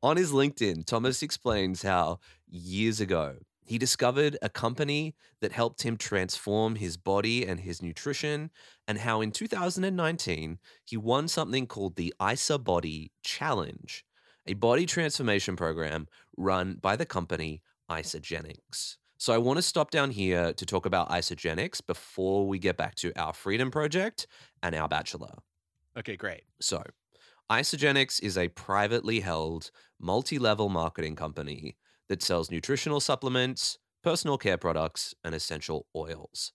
[0.03, 5.96] On his LinkedIn, Thomas explains how years ago he discovered a company that helped him
[5.96, 8.50] transform his body and his nutrition,
[8.87, 14.05] and how in 2019 he won something called the IsaBody Challenge,
[14.46, 18.97] a body transformation program run by the company Isagenix.
[19.18, 22.94] So I want to stop down here to talk about Isagenix before we get back
[22.97, 24.27] to our Freedom Project
[24.62, 25.35] and our Bachelor.
[25.97, 26.42] Okay, great.
[26.61, 26.83] So,
[27.51, 29.70] Isagenix is a privately held,
[30.01, 31.77] multi level marketing company
[32.09, 36.53] that sells nutritional supplements, personal care products, and essential oils.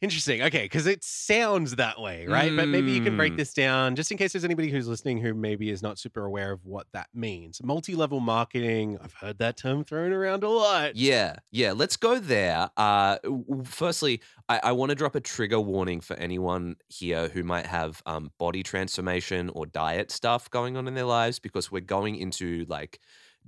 [0.00, 0.40] Interesting.
[0.40, 2.54] Okay, because it sounds that way, right?
[2.56, 3.36] But maybe you can break Mm.
[3.36, 6.52] this down just in case there's anybody who's listening who maybe is not super aware
[6.52, 7.60] of what that means.
[7.62, 10.96] Multi level marketing, I've heard that term thrown around a lot.
[10.96, 11.72] Yeah, yeah.
[11.72, 12.70] Let's go there.
[12.78, 13.18] Uh,
[13.64, 18.02] firstly, I, I want to drop a trigger warning for anyone here who might have
[18.06, 22.64] um, body transformation or diet stuff going on in their lives because we're going into
[22.68, 23.00] like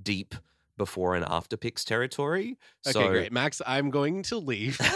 [0.03, 0.35] deep
[0.77, 2.59] before and after pics territory.
[2.87, 3.33] Okay, so, great.
[3.33, 4.81] Max, I'm going to leave.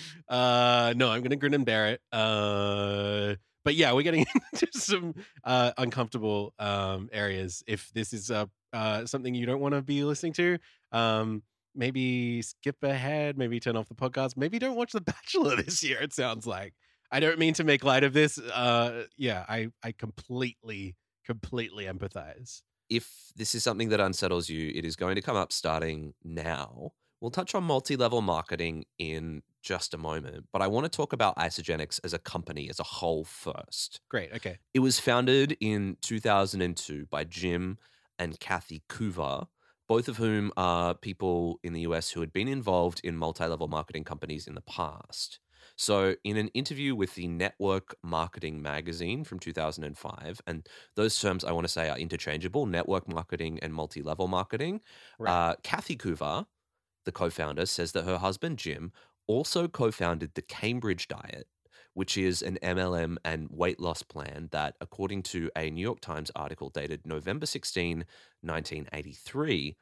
[0.28, 2.00] uh no, I'm gonna grin and bear it.
[2.12, 5.14] Uh but yeah, we're getting into some
[5.44, 10.04] uh uncomfortable um areas if this is uh uh something you don't want to be
[10.04, 10.58] listening to.
[10.92, 11.42] Um
[11.74, 16.00] maybe skip ahead, maybe turn off the podcast, maybe don't watch The Bachelor this year,
[16.02, 16.74] it sounds like.
[17.10, 18.38] I don't mean to make light of this.
[18.38, 22.62] Uh yeah, I I completely, completely empathize.
[22.94, 26.92] If this is something that unsettles you, it is going to come up starting now.
[27.20, 31.12] We'll touch on multi level marketing in just a moment, but I want to talk
[31.12, 34.00] about Isagenix as a company as a whole first.
[34.08, 34.32] Great.
[34.34, 34.58] Okay.
[34.74, 37.78] It was founded in 2002 by Jim
[38.18, 39.46] and Kathy Coover,
[39.88, 43.68] both of whom are people in the US who had been involved in multi level
[43.68, 45.38] marketing companies in the past.
[45.76, 51.52] So, in an interview with the Network Marketing magazine from 2005, and those terms I
[51.52, 54.80] want to say are interchangeable network marketing and multi level marketing,
[55.18, 55.36] Right.
[55.36, 56.46] uh, Kathy Coover,
[57.04, 58.92] the co founder, says that her husband Jim
[59.26, 61.48] also co founded the Cambridge Diet,
[61.94, 66.30] which is an MLM and weight loss plan that, according to a New York Times
[66.34, 69.76] article dated November 16, 1983,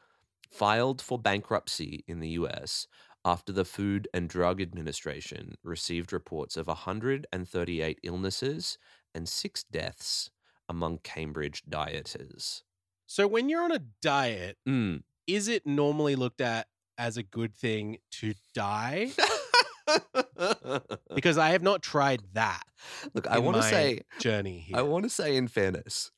[0.50, 2.87] filed for bankruptcy in the US
[3.25, 8.79] after the Food and Drug Administration received reports of 138 illnesses
[9.15, 10.31] and six deaths
[10.69, 12.63] among Cambridge dieters.
[13.07, 15.03] so when you're on a diet, Mm.
[15.27, 19.11] is it normally looked at as a good thing to die?
[21.15, 22.63] Because I have not tried that
[23.13, 24.77] Look, I want to say, journey here.
[24.77, 26.11] I want to say, in fairness,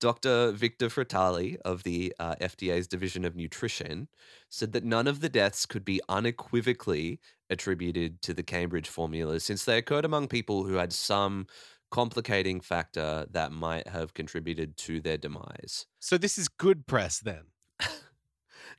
[0.00, 0.52] Dr.
[0.52, 4.08] Victor Frattali of the uh, FDA's Division of Nutrition
[4.48, 9.64] said that none of the deaths could be unequivocally attributed to the Cambridge formula since
[9.64, 11.46] they occurred among people who had some
[11.90, 15.86] complicating factor that might have contributed to their demise.
[15.98, 17.44] so this is good press then.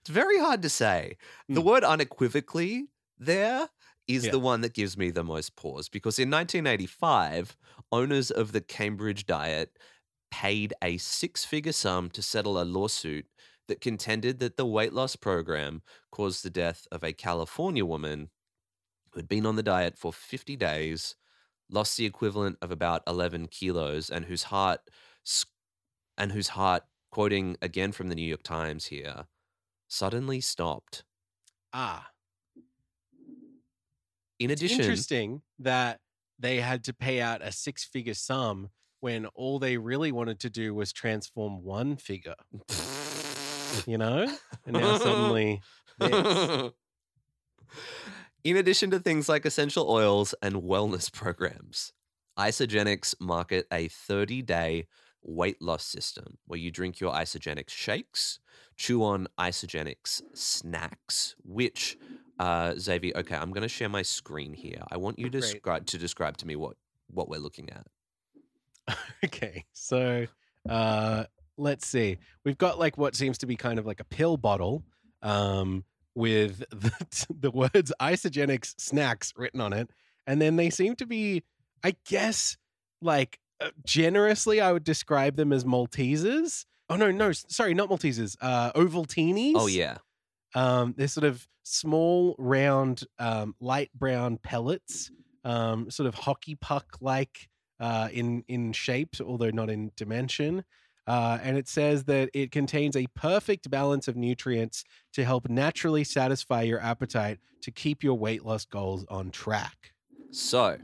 [0.02, 1.18] It's very hard to say.
[1.50, 1.66] The Mm.
[1.66, 3.70] word unequivocally there
[4.08, 4.32] is Yeah.
[4.32, 7.58] the one that gives me the most pause because in 1985,
[7.92, 9.78] owners of the Cambridge Diet
[10.32, 13.28] paid a six figure sum to settle a lawsuit
[13.68, 18.32] that contended that the weight loss program caused the death of a California woman
[19.12, 21.16] who had been on the diet for 50 days,
[21.70, 24.82] lost the equivalent of about 11 kilos, and whose heart,
[26.18, 29.28] and whose heart, quoting again from the New York Times here,
[29.88, 31.06] suddenly stopped.
[31.74, 32.14] Ah,
[34.40, 36.02] In it's addition, interesting that
[36.38, 40.74] they had to pay out a six-figure sum when all they really wanted to do
[40.74, 42.36] was transform one figure.
[43.86, 44.26] You know,
[44.66, 45.62] and now suddenly
[46.00, 46.72] this.
[48.44, 51.94] In addition to things like essential oils and wellness programs,
[52.38, 54.88] Isagenix market a 30 day
[55.22, 58.40] weight loss system where you drink your Isagenix shakes,
[58.78, 61.98] chew on Isagenix snacks, which,
[62.40, 64.82] uh, Xavier, okay, I'm going to share my screen here.
[64.90, 67.86] I want you to, to describe to me what, what we're looking at.
[69.26, 70.26] Okay, so
[70.70, 71.26] uh
[71.58, 72.18] let's see.
[72.46, 74.84] We've got like what seems to be kind of like a pill bottle
[75.22, 75.84] um
[76.16, 79.90] with the, the words Isagenix snacks written on it
[80.26, 81.44] and then they seem to be
[81.84, 82.58] I guess
[83.02, 86.66] like uh, generously I would describe them as Maltesers.
[86.90, 88.36] Oh no, no, sorry, not Maltesers.
[88.42, 89.54] Uh Ovalteenies.
[89.56, 89.98] Oh, yeah.
[90.56, 95.12] Um, they're sort of small, round, um, light brown pellets,
[95.44, 97.49] um, sort of hockey puck like
[97.80, 100.64] uh, in in shape, although not in dimension.
[101.08, 106.04] Uh, and it says that it contains a perfect balance of nutrients to help naturally
[106.04, 109.94] satisfy your appetite to keep your weight loss goals on track.
[110.32, 110.78] So,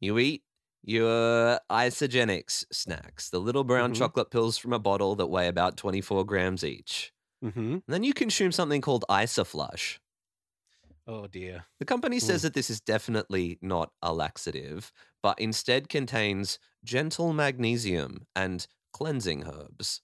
[0.00, 0.42] you eat
[0.82, 3.96] your Isagenix snacks, the little brown Mhm.
[3.96, 7.12] chocolate pills from a bottle that weigh about 24 grams each.
[7.44, 7.78] Mm-hmm.
[7.88, 9.98] Then you consume something called IsaFlush.
[11.06, 11.66] Oh dear.
[11.78, 12.42] The company says Mm.
[12.42, 20.02] that this is definitely not a laxative, but instead contains gentle magnesium and cleansing herbs.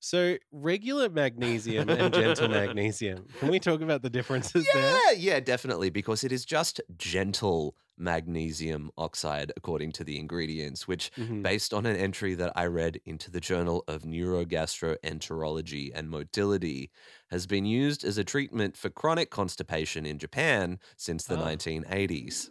[0.00, 3.34] So regular magnesium and gentle magnesium.
[3.36, 5.02] Can we talk about the differences there?
[5.04, 11.10] Yeah, yeah, definitely, because it is just gentle magnesium oxide according to the ingredients, which
[11.16, 11.42] Mhm.
[11.42, 16.90] based on an entry that I read into the Journal of Neurogastroenterology and Motility,
[17.30, 21.36] has been used as a treatment for chronic constipation in Japan since the Oh.
[21.36, 22.50] 1980s.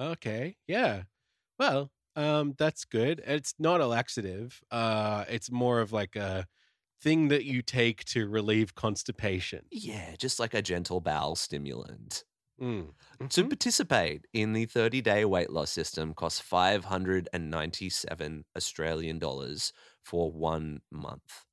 [0.00, 0.56] Okay.
[0.66, 1.04] Yeah.
[1.58, 3.20] Well, um, that's good.
[3.26, 4.62] It's not a laxative.
[4.70, 6.46] Uh, it's more of like a
[7.02, 9.70] thing that you take to relieve constipation.
[9.70, 12.24] Yeah, just like a gentle bowel stimulant.
[12.60, 12.94] Mm.
[13.30, 13.44] To Mhm.
[13.44, 21.44] participate in the 30 day weight loss system costs 597 Australian dollars for one month.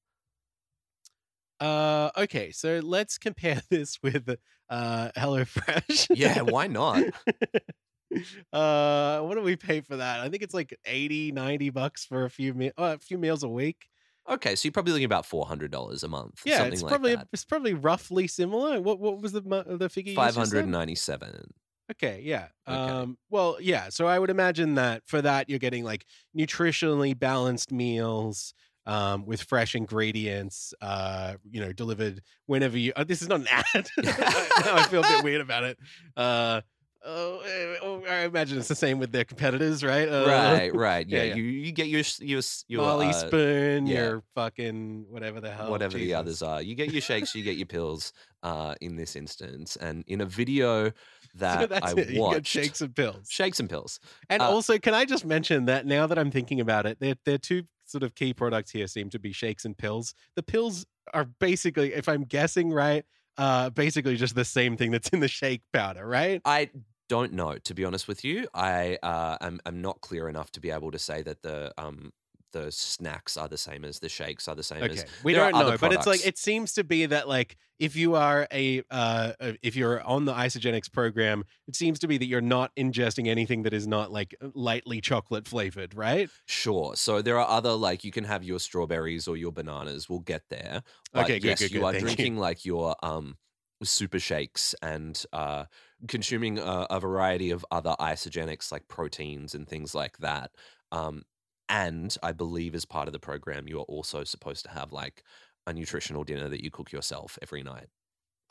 [1.66, 4.38] Uh, okay, so let's compare this with
[4.70, 6.08] uh, HelloFresh.
[6.16, 7.04] Yeah, why not?
[8.54, 10.20] uh, what do we pay for that?
[10.20, 13.44] I think it's like 80, 90 bucks for a few me- uh, a few meals
[13.44, 13.88] a week.
[14.28, 16.42] Okay, so you're probably looking about $400 a month.
[16.46, 17.28] Yeah, something it's like probably that.
[17.32, 18.82] it's probably roughly similar.
[18.82, 20.12] What what was the the figure?
[20.12, 20.46] you just said?
[20.46, 21.52] 597.
[21.92, 22.48] Okay, yeah.
[22.68, 22.76] Okay.
[22.76, 23.90] Um, well, yeah.
[23.90, 29.42] So I would imagine that for that you're getting like nutritionally balanced meals um, with
[29.44, 30.74] fresh ingredients.
[30.82, 32.94] Uh, you know, delivered whenever you.
[32.96, 33.88] Uh, this is not an ad.
[33.98, 35.78] I feel a bit weird about it.
[36.16, 36.62] Uh,
[37.06, 40.08] oh, eh, oh, I imagine it's the same with their competitors, right?
[40.08, 41.08] Uh, right, right.
[41.10, 41.36] yeah, Yeah.
[41.36, 43.96] You, you get your, your, your Marley uh, Spoon, yeah.
[44.04, 46.62] your fucking whatever the hell, whatever the others are.
[46.62, 49.76] You get your shakes, you get your pills uh, in this instance.
[49.76, 50.92] And in a video
[51.36, 52.10] that That's I it.
[52.12, 53.28] You watched, get shakes and pills.
[53.30, 54.00] shakes and pills.
[54.30, 57.18] And Uh, also, can I just mention that now that I'm thinking about it, they're
[57.26, 60.14] they're two sort of key products here seem to be shakes and pills.
[60.36, 63.06] The pills are basically, if I'm guessing right,
[63.38, 66.42] uh, basically just the same thing that's in the shake powder, right?
[66.46, 66.70] I
[67.10, 68.48] don't know, to be honest with you.
[68.54, 72.12] I uh, am am not clear enough to be able to say that the um
[72.56, 75.54] the snacks are the same as the shakes are the same Okay, as we don't
[75.54, 79.34] know, but it's like it seems to be that like if you are a uh,
[79.40, 83.28] uh, if you're on the Isagenix program, it seems to be that you're not ingesting
[83.28, 86.30] anything that is not like lightly chocolate flavored, right?
[86.48, 86.96] Sure.
[86.96, 90.08] So there are other like you can have your strawberries or your bananas.
[90.08, 90.84] We'll get there.
[91.14, 91.86] But Okay, good, yes, good, you good.
[91.86, 92.30] are Thank you.
[92.30, 93.38] drinking like your um
[93.84, 95.66] super shakes and uh
[96.08, 100.52] consuming a, a variety of other Isagenix like proteins and things like that.
[100.92, 101.24] Um
[101.70, 105.24] and I believe as part of the program you are also supposed to have like
[105.68, 107.88] a nutritional dinner that you cook yourself every night.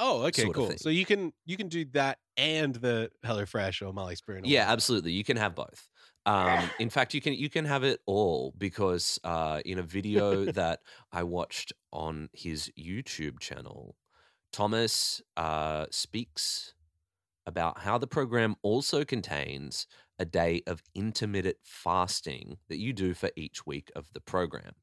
[0.01, 0.73] Oh, okay, cool.
[0.77, 4.39] So you can you can do that and the HelloFresh or Marley Spoon.
[4.39, 5.13] or Yeah, absolutely.
[5.13, 5.89] You can have both.
[6.27, 10.45] Um, in fact, you can you can have it all because uh, in a video
[10.53, 10.81] that
[11.13, 13.95] I watched on his YouTube channel,
[14.53, 16.75] Thomas uh, speaks
[17.47, 19.87] about how the program also contains
[20.19, 24.75] a day of intermittent fasting that you do for each week of the program.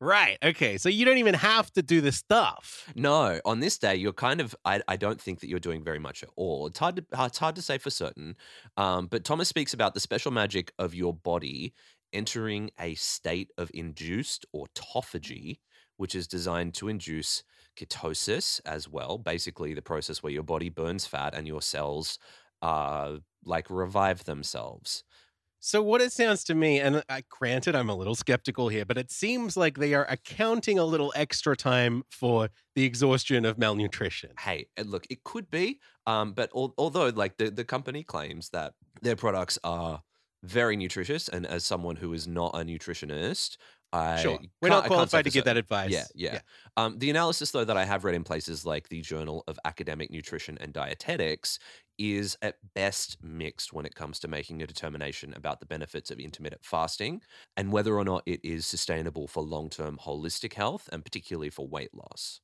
[0.00, 0.38] Right.
[0.42, 0.78] Okay.
[0.78, 2.92] So you don't even have to do the stuff.
[2.94, 4.54] No, on this day, you're kind of.
[4.64, 6.68] I, I don't think that you're doing very much at all.
[6.68, 8.36] It's hard to it's hard to say for certain.
[8.76, 11.74] Um, but Thomas speaks about the special magic of your body
[12.12, 15.58] entering a state of induced autophagy,
[15.96, 17.42] which is designed to induce
[17.76, 19.18] ketosis as well.
[19.18, 22.18] Basically, the process where your body burns fat and your cells
[22.60, 25.04] uh like revive themselves.
[25.60, 28.96] So what it sounds to me, and I granted I'm a little skeptical here, but
[28.96, 34.30] it seems like they are accounting a little extra time for the exhaustion of malnutrition.
[34.38, 38.50] hey, and look, it could be, um, but al- although like the, the company claims
[38.50, 40.02] that their products are
[40.44, 43.56] very nutritious, and as someone who is not a nutritionist,
[43.92, 44.38] I Sure.
[44.62, 45.90] We're not I can't say qualified to give that advice.
[45.90, 46.40] Yeah, yeah.
[46.76, 50.10] Um, the analysis, though, that I have read in places like the Journal of Academic
[50.10, 51.58] Nutrition and Dietetics
[51.98, 56.18] is at best mixed when it comes to making a determination about the benefits of
[56.20, 57.22] intermittent fasting
[57.56, 61.66] and whether or not it is sustainable for long term holistic health and particularly for
[61.68, 62.40] weight loss.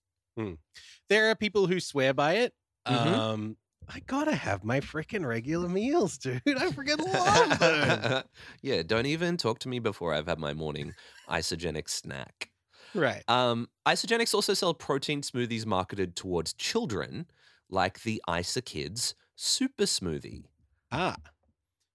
[1.08, 2.54] There are people who swear by it.
[2.88, 3.24] Mhm.
[3.24, 3.56] Um,
[3.88, 6.42] I gotta have my freaking regular meals, dude.
[6.46, 8.24] I freaking love them.
[8.62, 10.94] yeah, don't even talk to me before I've had my morning
[11.28, 12.50] isogenic snack.
[12.94, 13.24] right.
[13.28, 17.26] Um, Isagenix also sell protein smoothies marketed towards children,
[17.70, 20.44] like the Isa Kids Super Smoothie.
[20.92, 21.16] Ah.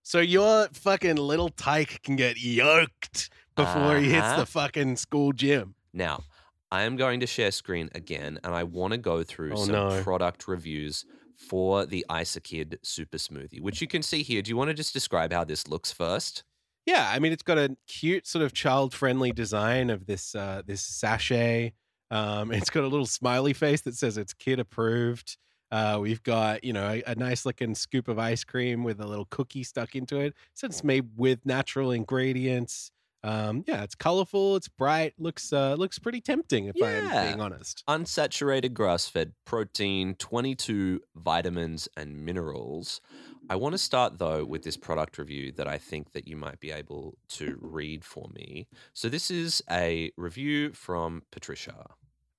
[0.04, 4.40] So your fucking little tyke can get yoked before he hits Uh-huh.
[4.42, 5.76] the fucking school gym.
[5.94, 6.24] Now,
[6.72, 9.72] I am going to share screen again, and I want to go through Oh, some
[9.74, 10.04] no.
[10.04, 14.42] product reviews for the Isa Kid Super Smoothie, which you can see here.
[14.42, 16.44] Do you want to just describe how this looks first?
[16.86, 20.82] Yeah, I mean it's got a cute sort of child-friendly design of this uh this
[20.82, 21.74] sachet.
[22.10, 25.38] Um it's got a little smiley face that says it's kid approved.
[25.72, 29.08] Uh we've got, you know, a, a nice looking scoop of ice cream with a
[29.08, 30.34] little cookie stuck into it.
[30.54, 32.92] So it's made with natural ingredients.
[33.22, 37.42] Um, yeah, it's colorful, it's bright, looks uh, looks pretty tempting if I am being
[37.42, 37.84] honest.
[37.88, 43.02] Unsaturated grass fed protein, 22 vitamins and minerals.
[43.50, 46.60] I want to start though with this product review that I think that you might
[46.62, 48.68] be able to read for me.
[48.94, 51.88] So this is a review from Patricia.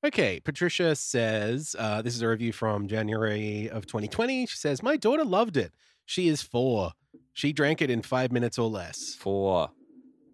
[0.03, 4.47] Okay, Patricia says uh, this is a review from January of 2020.
[4.47, 5.73] She says, My daughter loved it.
[6.07, 6.93] She is four.
[7.35, 9.15] She drank it in five minutes or less.
[9.19, 9.71] Four.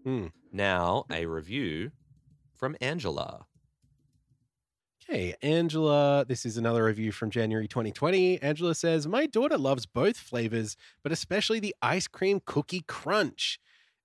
[0.05, 0.27] Hmm.
[0.53, 1.91] now a review
[2.55, 3.47] from Angela.
[5.03, 8.41] Okay, Angela, this is another review from January 2020.
[8.43, 13.59] Angela says, My daughter loves both flavors, but especially the ice cream cookie crunch.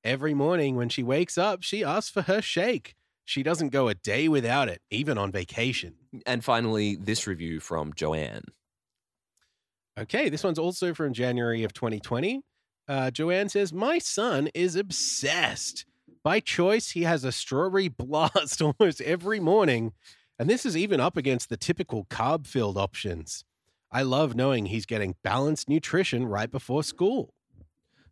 [0.03, 2.95] Every morning when she wakes up, she asks for her shake.
[3.25, 5.95] She doesn't go a day without it, even on vacation.
[6.25, 8.45] And finally, this review from Joanne.
[9.99, 12.41] Okay, this one's also from January of 2020.
[12.87, 15.85] Uh, Joanne says, My son is obsessed.
[16.23, 19.93] By choice, he has a strawberry blast almost every morning.
[20.39, 23.43] And this is even up against the typical carb filled options.
[23.91, 27.33] I love knowing he's getting balanced nutrition right before school.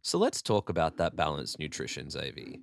[0.01, 2.61] So let's talk about that balanced nutrition, Xavi.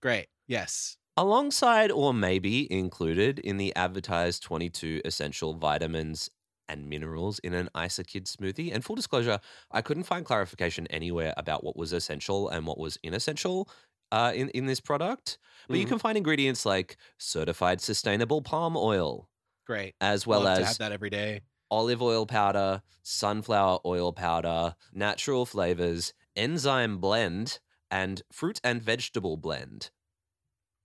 [0.00, 0.26] Great.
[0.46, 0.96] Yes.
[1.18, 6.30] Alongside or maybe included in the advertised 22 essential vitamins
[6.68, 8.72] and minerals in an Isokid smoothie.
[8.72, 9.40] And full disclosure,
[9.70, 13.68] I couldn't find clarification anywhere about what was essential and what was inessential
[14.12, 15.38] uh, in, in this product.
[15.70, 15.86] But you Mhm.
[15.86, 19.28] can find ingredients like certified sustainable palm oil,
[19.64, 19.94] Great.
[20.00, 21.42] as well Love as have that every day.
[21.70, 27.60] olive oil powder, sunflower oil powder, natural flavors, enzyme blend,
[27.90, 29.90] and fruit and vegetable blend.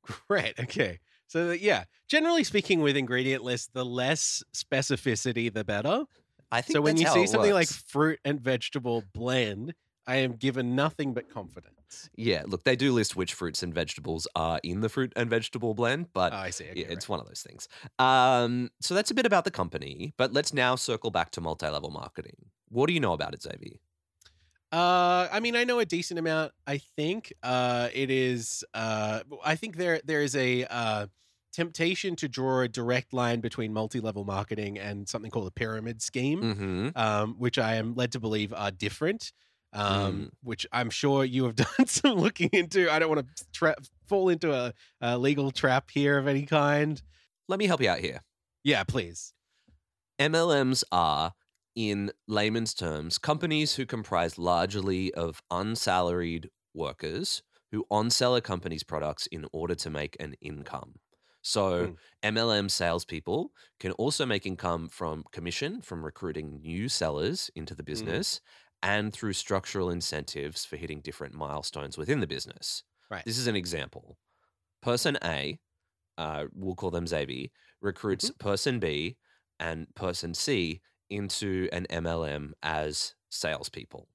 [0.27, 0.59] Great.
[0.59, 0.99] Okay.
[1.27, 6.03] So, yeah, generally speaking, with ingredient lists, the less specificity, the better.
[6.51, 9.73] I think So when you see something like fruit and vegetable blend,
[10.05, 12.09] I am given nothing but confidence.
[12.15, 15.73] Yeah, look, they do list which fruits and vegetables are in the fruit and vegetable
[15.73, 16.65] blend, but Oh, I see.
[16.65, 17.67] Okay, yeah, it's one of those things.
[17.99, 21.89] Um, so that's a bit about the company, but let's now circle back to multi-level
[21.91, 22.35] marketing.
[22.69, 23.77] What do you know about it, Xavier?
[24.73, 26.51] Uh, I mean, I know a decent amount.
[26.65, 28.63] I think uh, it is.
[28.73, 31.05] Uh, I think there there is a uh,
[31.53, 36.41] temptation to draw a direct line between multi-level marketing and something called a pyramid scheme,
[36.41, 36.89] Mm-hmm.
[36.95, 39.31] um, which I am led to believe are different.
[39.73, 40.29] Um, Mm.
[40.43, 42.91] Which I'm sure you have done some looking into.
[42.91, 43.75] I don't want to tra-
[44.07, 47.01] fall into a, a legal trap here of any kind.
[47.47, 48.21] Let me help you out here.
[48.63, 49.33] Yeah, please.
[50.19, 51.33] MLMs are,
[51.75, 59.27] in layman's terms, companies who comprise largely of unsalaried workers who on-sell a company's products
[59.27, 60.93] in order to make an income.
[61.41, 67.83] So, MLM salespeople can also make income from commission from recruiting new sellers into the
[67.83, 67.87] hmm.
[67.87, 68.39] business
[68.81, 72.83] and through structural incentives for hitting different milestones within the business.
[73.09, 73.25] Right.
[73.25, 74.17] This is an example.
[74.81, 75.57] Person A,
[76.17, 77.47] uh, we'll call them Xavier,
[77.81, 78.47] recruits mm-hmm.
[78.47, 79.17] person B
[79.59, 80.81] and person C
[81.13, 84.07] into an MLM as salespeople.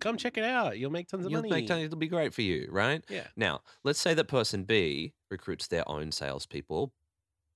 [0.00, 0.78] Come check it out.
[0.78, 1.50] You'll make tons of You'll money.
[1.50, 3.04] make it'll be great for you, right?
[3.08, 3.28] Yeah.
[3.36, 6.92] Now, let's say that person B recruits their own salespeople,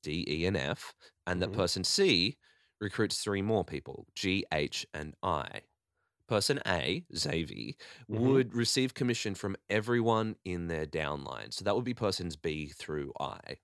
[0.02, 0.94] D, E, and F,
[1.26, 1.52] and that Mhm.
[1.52, 2.38] person C
[2.80, 5.62] recruits three more people, G, H, and I.
[6.28, 7.74] Person A, Xavier,
[8.08, 8.40] Mhm.
[8.40, 11.52] would receive commission from everyone in their downline.
[11.54, 13.58] So that would be persons B through I.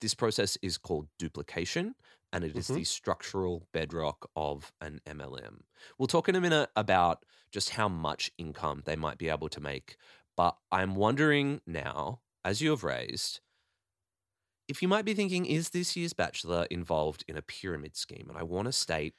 [0.00, 1.94] This process is called duplication,
[2.32, 2.72] and it is Mhm.
[2.72, 5.64] the structural bedrock of an MLM.
[5.98, 9.60] We'll talk in a minute about just how much income they might be able to
[9.60, 9.96] make.
[10.36, 13.40] But I'm wondering now, as you have raised,
[14.66, 18.26] if you might be thinking, is this year's Bachelor involved in a pyramid scheme?
[18.28, 19.14] And I want to state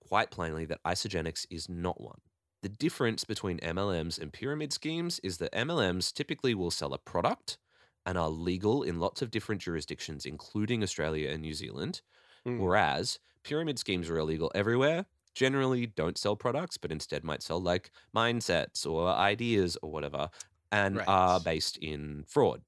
[0.00, 2.20] quite plainly that Isagenix is not one.
[2.62, 7.58] The difference between MLMs and pyramid schemes is that MLMs typically will sell a product
[8.06, 12.02] and are legal in lots of different jurisdictions, including Australia and New Zealand.
[12.46, 12.58] Mm.
[12.60, 17.90] Whereas pyramid schemes are illegal everywhere, generally don't sell products, but instead might sell like
[18.14, 20.30] mindsets or ideas or whatever,
[20.72, 21.08] and Right.
[21.08, 22.62] are based in fraud.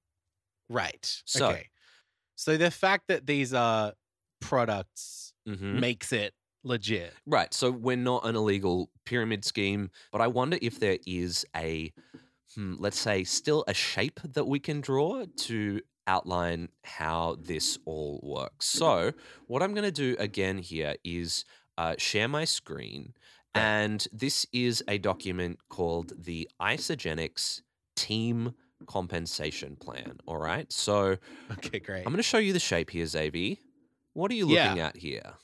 [0.69, 1.23] Right.
[1.25, 1.71] So- okay.
[2.37, 3.95] So the fact that these are
[4.41, 5.81] products Mhm.
[5.81, 7.15] makes it legit.
[7.27, 7.53] Right.
[7.55, 11.93] So we're not an illegal pyramid scheme, but I wonder if there is a,
[12.55, 18.21] hmm, let's say, still a shape that we can draw to outline how this all
[18.23, 18.67] works.
[18.67, 19.13] So
[19.47, 21.45] what I'm going to do again here is
[21.79, 23.15] uh, share my screen.
[23.55, 27.63] And this is a document called the Isagenix
[27.97, 28.55] Team
[28.87, 30.19] Compensation Plan.
[30.27, 30.71] All right.
[30.73, 31.17] So
[31.51, 31.99] Okay, great.
[32.07, 33.59] I'm going to show you the shape here, Xavi.
[34.13, 34.65] What are you Yeah.
[34.69, 35.35] looking at here?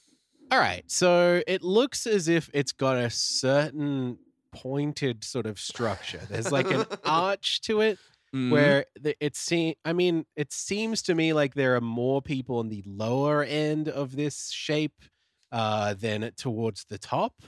[0.52, 0.84] All right.
[0.86, 4.18] So it looks as if it's got a certain
[4.52, 6.20] pointed sort of structure.
[6.30, 7.98] There's like an arch to it.
[8.36, 8.48] Mhm.
[8.48, 12.58] where the, it seem I mean, it seems to me like there are more people
[12.58, 15.02] on the lower end of this shape
[15.52, 17.42] uh, than towards the top.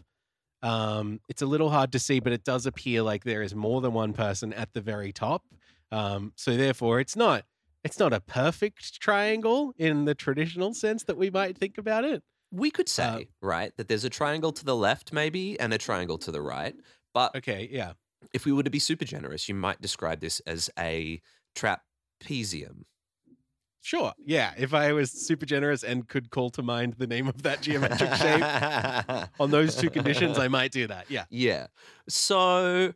[0.62, 3.80] Um, it's a little hard to see, but it does appear like there is more
[3.80, 5.44] than one person at the very top.
[5.92, 7.44] Um, so therefore, it's not
[7.84, 12.22] it's not a perfect triangle in the traditional sense that we might think about it.
[12.50, 15.78] we could say, uh, right, that there's a triangle to the left, maybe, and a
[15.78, 16.74] triangle to the right.
[17.14, 17.94] But Okay, yeah.
[18.32, 21.20] If we were to be super generous, you might describe this as a
[21.56, 22.82] trapezium.
[23.80, 24.12] Sure.
[24.18, 24.52] Yeah.
[24.58, 28.12] If I was super generous and could call to mind the name of that geometric
[28.14, 31.06] shape on those two conditions, I might do that.
[31.10, 31.24] Yeah.
[31.30, 31.68] Yeah.
[32.08, 32.92] So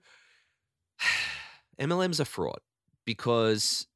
[1.81, 2.63] MLMs are fraught
[3.05, 3.87] because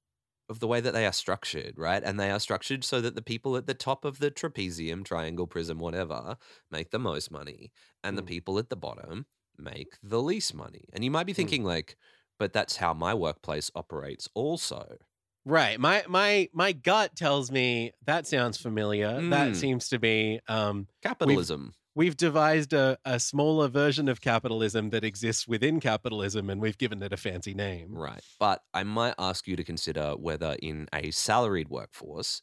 [0.48, 2.02] of the way that they are structured, right?
[2.04, 5.46] And they are structured so that the people at the top of the trapezium, triangle,
[5.48, 6.36] prism, whatever,
[6.70, 7.72] make the most money,
[8.04, 8.26] and the Mm.
[8.26, 9.26] people at the bottom
[9.58, 10.84] make the least money.
[10.92, 11.52] And you might be Mm.
[11.52, 11.96] thinking, like,
[12.38, 14.98] but that's how my workplace operates also.
[15.44, 15.78] Right.
[15.78, 19.22] My my my gut tells me that sounds familiar.
[19.28, 19.54] That Mm.
[19.54, 21.74] seems to be um Capitalism.
[21.94, 27.02] we've devised a, a smaller version of capitalism that exists within capitalism and we've given
[27.02, 27.98] it a fancy name.
[27.98, 28.22] Right.
[28.38, 32.42] But I might ask you to consider whether in a salaried workforce,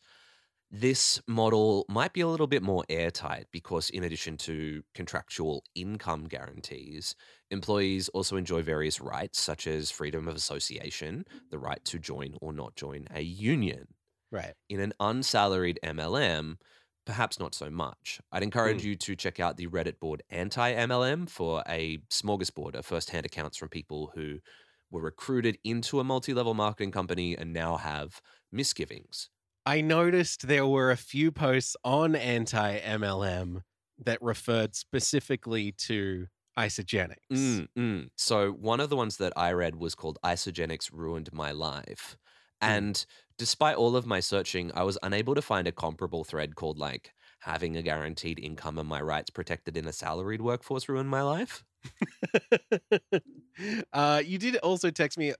[0.73, 6.25] this model might be a little bit more airtight because, in addition to contractual income
[6.25, 7.15] guarantees,
[7.51, 12.53] employees also enjoy various rights such as freedom of association, the right to join or
[12.53, 13.95] not join a union.
[14.31, 14.55] Right.
[14.69, 16.57] In an unsalaried MLM,
[17.05, 18.19] perhaps not so much.
[18.31, 18.85] I'd encourage Mm.
[18.85, 23.57] you to check out the Reddit board anti MLM for a smorgasbord of firsthand accounts
[23.57, 24.39] from people who
[24.89, 28.21] were recruited into a multi level marketing company and now have
[28.51, 29.29] misgivings.
[29.65, 33.61] I noticed there were a few posts on anti MLM
[34.03, 37.15] that referred specifically to Isagenix.
[37.31, 38.09] Mm, mm.
[38.17, 42.17] So, one of the ones that I read was called Isagenix Ruined My Life.
[42.61, 42.67] Mm.
[42.67, 43.05] And
[43.37, 47.13] despite all of my searching, I was unable to find a comparable thread called like
[47.39, 51.63] having a guaranteed income and my rights protected in a salaried workforce ruined my life.
[53.93, 55.33] uh, you did also text me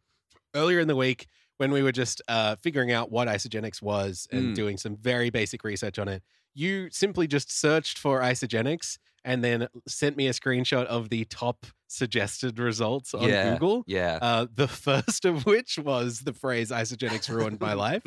[0.54, 4.54] earlier in the week when we were just uh, figuring out what Isagenix was and
[4.54, 4.56] Mm.
[4.56, 6.24] doing some very basic research on it.
[6.54, 11.66] You simply just searched for Isagenix and then sent me a screenshot of the top
[11.88, 13.54] suggested results on Yeah.
[13.54, 13.84] Google.
[13.88, 14.20] Yeah.
[14.22, 18.04] Uh, the first of which was the phrase Isagenix ruined my life.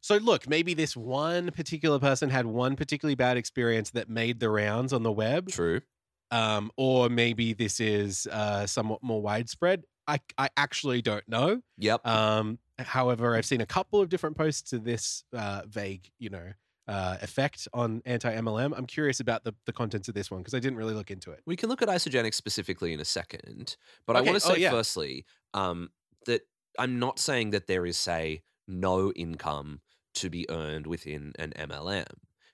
[0.00, 4.48] So, look, maybe this one particular person had one particularly bad experience that made the
[4.48, 5.80] rounds on the web True.
[6.30, 9.82] um, or maybe this is uh, somewhat more widespread.
[10.08, 11.60] I, I actually don't know.
[11.76, 12.06] Yep.
[12.06, 16.52] Um, however, I've seen a couple of different posts to this uh, vague, you know,
[16.88, 18.72] uh, effect on anti MLM.
[18.76, 21.30] I'm curious about the, the contents of this one because I didn't really look into
[21.30, 21.42] it.
[21.44, 24.60] We can look at Isagenix specifically in a second, but I want to oh, say
[24.60, 24.70] yeah.
[24.70, 25.90] firstly um,
[26.24, 26.40] that
[26.78, 29.80] I'm not saying that there is, say, no income
[30.14, 32.06] to be earned within an MLM.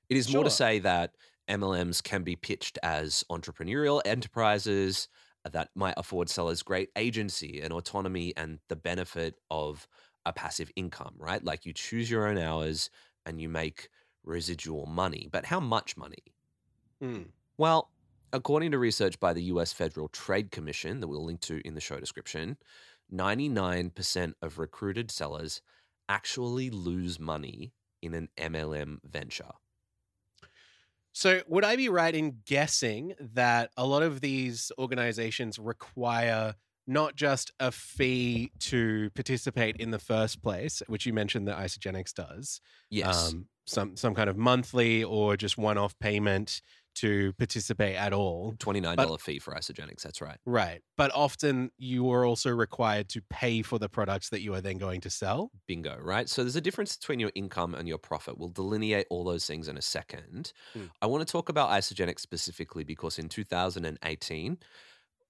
[0.09, 1.12] It is more to say that
[1.48, 5.09] MLMs can be pitched as entrepreneurial enterprises
[5.53, 9.86] that might afford sellers great agency and autonomy and the benefit of
[10.26, 11.45] a passive income, right?
[11.45, 12.90] Like you choose your own hours
[13.26, 13.88] and you make
[14.24, 15.28] residual money.
[15.30, 16.34] But how much money?
[17.01, 17.22] Hmm.
[17.59, 17.90] Well,
[18.32, 21.80] according to research by the US Federal Trade Commission that we'll link to in the
[21.80, 22.57] show description,
[23.12, 25.61] 99% of recruited sellers
[26.09, 27.72] actually lose money
[28.03, 29.53] in an MLM venture.
[31.16, 36.56] So, would I be right in guessing that a lot of these organizations require
[36.88, 42.12] not just a fee to participate in the first place, which you mentioned that Isagenix
[42.12, 42.60] does,
[42.90, 43.34] Yes.
[43.34, 46.60] um, some some kind of monthly or just one-off payment
[46.95, 48.55] to participate at all.
[48.59, 50.03] $29 fee for Isagenix.
[50.03, 50.38] That's right.
[50.47, 50.80] Right.
[50.97, 54.78] But often you are also required to pay for the products that you are then
[54.78, 55.51] going to sell.
[55.66, 56.28] Bingo, right?
[56.28, 58.38] So there's a difference between your income and your profit.
[58.38, 60.53] We'll delineate all those things in a second.
[60.76, 60.90] Mm.
[61.03, 64.59] I want to talk about Isagenix specifically because in 2018,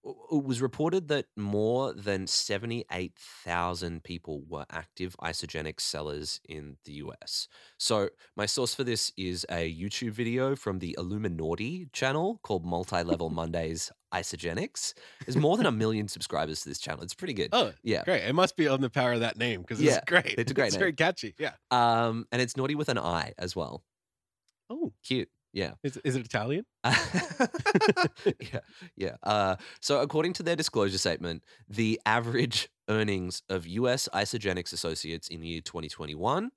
[0.05, 7.49] it was reported that more than 78,000 people were active Isagenix sellers in the US.
[7.79, 13.03] So, my source for this is a YouTube video from the Illuminaughti channel called Multi
[13.03, 14.95] Level Mondays Isagenix.
[15.25, 17.03] There's more than a million subscribers to this channel.
[17.03, 17.49] It's pretty good.
[17.53, 18.05] Oh, Yeah.
[18.05, 18.25] great.
[18.25, 20.35] It must be on the power of that name because Yeah, it's great.
[20.39, 20.81] it's a great It's name.
[20.81, 21.35] very catchy.
[21.39, 21.53] Yeah.
[21.71, 23.83] Um, and it's naughty with an I as well.
[24.71, 25.29] Oh, Cute.
[25.55, 25.73] Yeah.
[25.85, 26.65] is, is it Italian?
[26.85, 26.97] yeah,
[28.97, 29.17] yeah.
[29.23, 35.41] Uh, so, according to their disclosure statement, the average earnings of US Isagenix associates in
[35.41, 36.51] the year 2021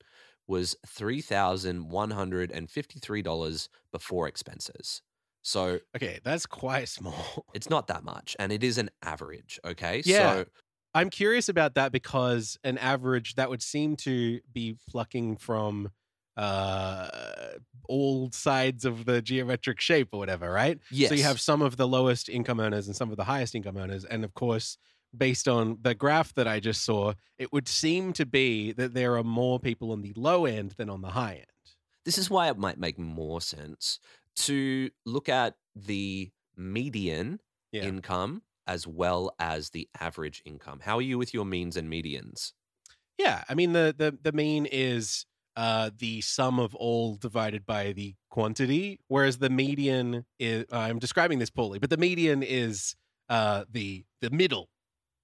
[0.48, 5.04] was $3,153 before expenses.
[5.44, 7.46] So, Okay, that's quite small.
[7.54, 9.60] it's not that much, and it is an average.
[9.64, 10.02] Okay.
[10.06, 10.38] Yeah.
[10.38, 10.46] So,
[10.94, 15.92] I'm curious about that because an average that would seem to be plucking from
[16.38, 17.10] uh
[17.90, 20.78] all sides of the geometric shape or whatever, right?
[20.92, 21.10] Yes.
[21.10, 23.78] So you have some of the lowest income earners and some of the highest income
[23.78, 24.04] earners.
[24.04, 24.78] And of course,
[25.18, 29.16] based on the graph that I just saw, it would seem to be that there
[29.18, 31.46] are more people on the low end than on the high end.
[32.04, 34.00] This is why it might make more sense
[34.38, 37.40] to look at the median
[37.72, 37.84] Yeah.
[37.84, 40.82] income as well as the average income.
[40.82, 42.52] How are you with your means and medians?
[43.18, 45.26] Yeah, I mean the the the mean is
[45.58, 51.40] uh the sum of all divided by the quantity, whereas the median is I'm describing
[51.40, 52.96] this poorly, but the median is
[53.30, 54.70] uh the the middle,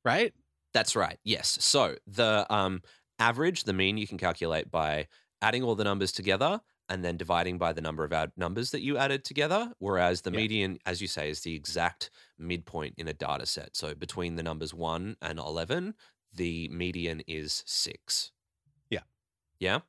[0.05, 0.34] right?
[0.73, 1.19] That's right.
[1.23, 1.57] Yes.
[1.61, 2.81] So the um,
[3.19, 5.07] average, the mean, you can calculate by
[5.41, 8.81] adding all the numbers together and then dividing by the number of ad- numbers that
[8.81, 9.71] you added together.
[9.79, 10.38] Whereas the Yeah.
[10.38, 12.09] median, as you say, is the exact
[12.39, 13.75] midpoint in a data set.
[13.77, 15.95] So between the numbers one and 11,
[16.34, 18.31] the median is six.
[18.89, 19.03] Yeah.
[19.59, 19.81] Yeah.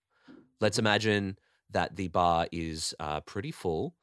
[0.61, 1.37] Let's imagine
[1.71, 3.95] that the bar is uh, pretty full.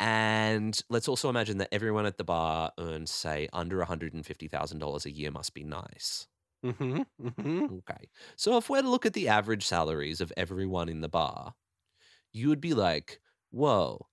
[0.00, 5.30] And let's also imagine that everyone at the bar earns, say, under $150,000 a year
[5.30, 6.28] must be nice.
[6.64, 7.70] Mhm, mhm.
[7.70, 8.10] Okay.
[8.36, 11.54] So if we're to look at the average salaries of everyone in the bar,
[12.32, 13.20] you would be like,
[13.50, 14.08] whoa,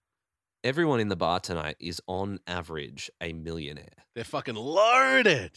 [0.64, 4.06] everyone in the bar tonight is on average a millionaire.
[4.16, 5.52] They're fucking loaded.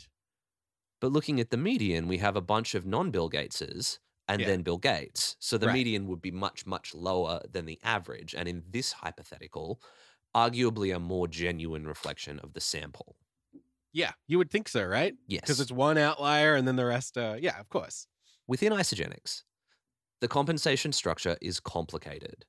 [1.00, 3.98] But looking at the median, we have a bunch of non Bill Gateses
[4.28, 4.46] and Yeah.
[4.48, 5.36] then Bill Gates.
[5.40, 5.74] So the Right.
[5.74, 8.34] median would be much, much lower than the average.
[8.34, 9.82] And in this hypothetical,
[10.34, 13.16] arguably a more genuine reflection of the sample.
[13.92, 15.14] Yeah, you would think so, right?
[15.26, 15.42] Yes.
[15.42, 18.06] Because it's one outlier and then the rest, uh, yeah, of course.
[18.46, 19.42] Within Isagenix,
[20.20, 22.46] the compensation structure is complicated.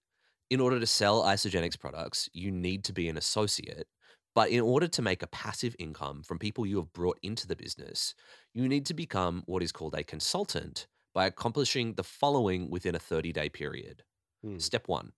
[0.49, 3.87] In order to sell Isagenix products, you need to be an associate.
[4.35, 7.55] But in order to make a passive income from people you have brought into the
[7.55, 8.15] business,
[8.53, 12.99] you need to become what is called a consultant by accomplishing the following within a
[12.99, 14.03] 30 day period.
[14.43, 14.57] Hmm.
[14.57, 15.11] Step one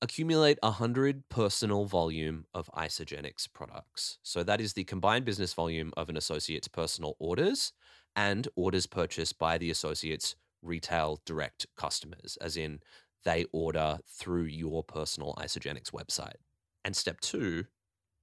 [0.00, 4.18] accumulate 100 personal volume of Isagenix products.
[4.22, 7.72] So that is the combined business volume of an associate's personal orders
[8.14, 12.80] and orders purchased by the associate's retail direct customers, as in
[13.24, 16.36] they order through your personal Isagenix website.
[16.84, 17.66] And step two,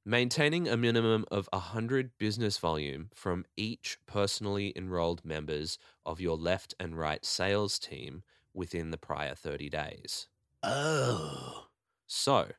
[0.05, 6.73] maintaining a minimum of 100 business volume from each personally enrolled members of your left
[6.79, 8.23] and right sales team
[8.53, 10.27] within the prior 30 days.
[10.63, 11.67] Oh.
[12.07, 12.51] So,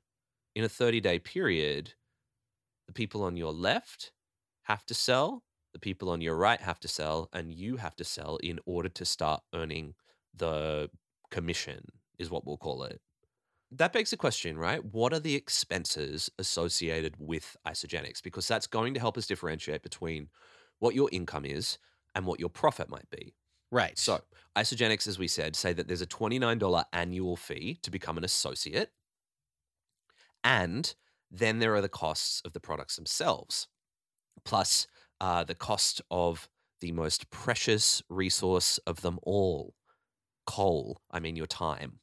[0.55, 1.95] in a 30 day period,
[2.87, 4.12] the people on your left
[4.64, 8.05] have to sell, the people on your right have to sell, and you have to
[8.05, 9.95] sell in order to start earning
[10.34, 10.91] the
[11.30, 11.87] commission,
[12.19, 13.01] is what we'll call it.
[13.73, 14.85] That begs the question, right?
[14.85, 18.23] What are the expenses associated with Isagenix?
[18.23, 20.29] Because that's going to help us differentiate between
[20.79, 21.79] what your income is
[22.14, 23.35] and what your profit might be.
[23.73, 23.99] Right.
[23.99, 24.21] So,
[24.57, 28.91] Isagenix, as we said, say that there's a $29 annual fee to become an associate.
[30.45, 30.95] And
[31.31, 33.67] then there are the costs of the products themselves,
[34.45, 34.87] plus
[35.21, 36.49] uh, the cost of
[36.81, 39.75] the most precious resource of them all
[40.47, 41.01] coal.
[41.11, 41.99] I mean, your time.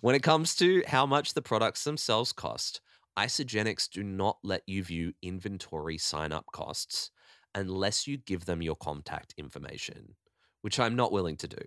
[0.00, 2.80] When it comes to how much the products themselves cost,
[3.18, 7.10] Isagenix do not let you view inventory sign up costs
[7.54, 10.14] unless you give them your contact information,
[10.62, 11.62] which I'm not willing to do.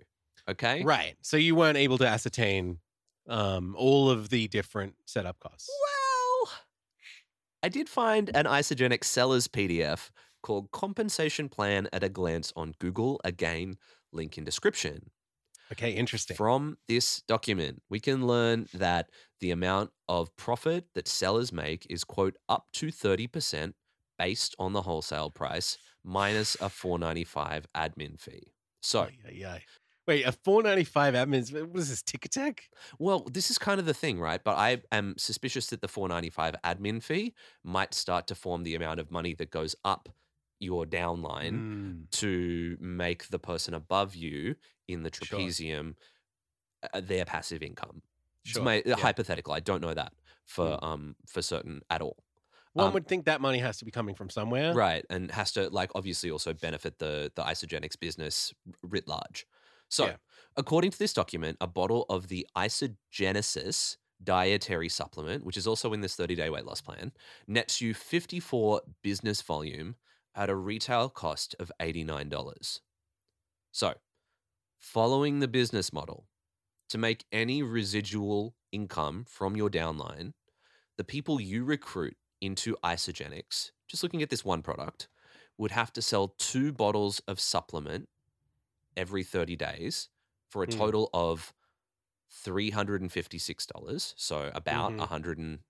[0.48, 0.82] Okay?
[0.84, 1.14] right.
[1.22, 2.78] So you weren't able to ascertain
[3.28, 5.68] um, all of the different setup costs.
[5.68, 6.52] Well,
[7.62, 10.10] I did find an Isagenix seller's PDF
[10.42, 13.20] called Compensation Plan at a Glance on Google.
[13.24, 13.76] Again,
[14.12, 15.10] link in description.
[15.72, 16.36] Okay, interesting.
[16.36, 19.10] From this document, we can learn that
[19.40, 23.74] the amount of profit that sellers make is, quote, up to 30%
[24.18, 28.52] based on the wholesale price minus a 495 admin fee.
[28.82, 29.64] So, ay.
[30.06, 31.52] Wait, a four ninety five admins.
[31.52, 32.02] What is this?
[32.02, 32.70] Tick attack?
[32.98, 34.42] well, this is kind of the thing, right?
[34.42, 39.00] But I am suspicious that the 495 admin fee might start to form the amount
[39.00, 40.08] of money that goes up
[40.60, 44.56] your downline Mm, to make the person above you
[44.88, 45.96] in the trapezium
[46.92, 48.02] uh, their passive income.
[48.48, 48.96] It's Sure, my uh, yeah.
[48.96, 49.52] hypothetical.
[49.52, 50.12] I don't know that
[50.46, 52.24] for um for certain at all.
[52.74, 54.78] One Um, would think that money has to be coming from somewhere.
[54.78, 59.46] Right, and has to like obviously also benefit the the Isagenix business writ large.
[59.88, 60.16] So, Yeah.
[60.56, 66.00] according to this document, a bottle of the Isagenesis dietary supplement, which is also in
[66.00, 67.12] this 30 day weight loss plan,
[67.46, 69.94] nets you 54 business volume
[70.34, 72.80] at a retail cost of $89.
[73.72, 73.94] So,
[74.86, 76.28] following the business model,
[76.90, 80.32] to make any residual income from your downline,
[80.98, 85.08] the people you recruit into Isagenix, just looking at this one product,
[85.58, 88.08] would have to sell two bottles of supplement
[88.96, 90.10] every 30 days
[90.48, 90.88] for a Hmm.
[90.88, 91.54] total of
[92.30, 94.14] $356.
[94.18, 94.98] So about Mhm.
[94.98, 95.60] a 100 and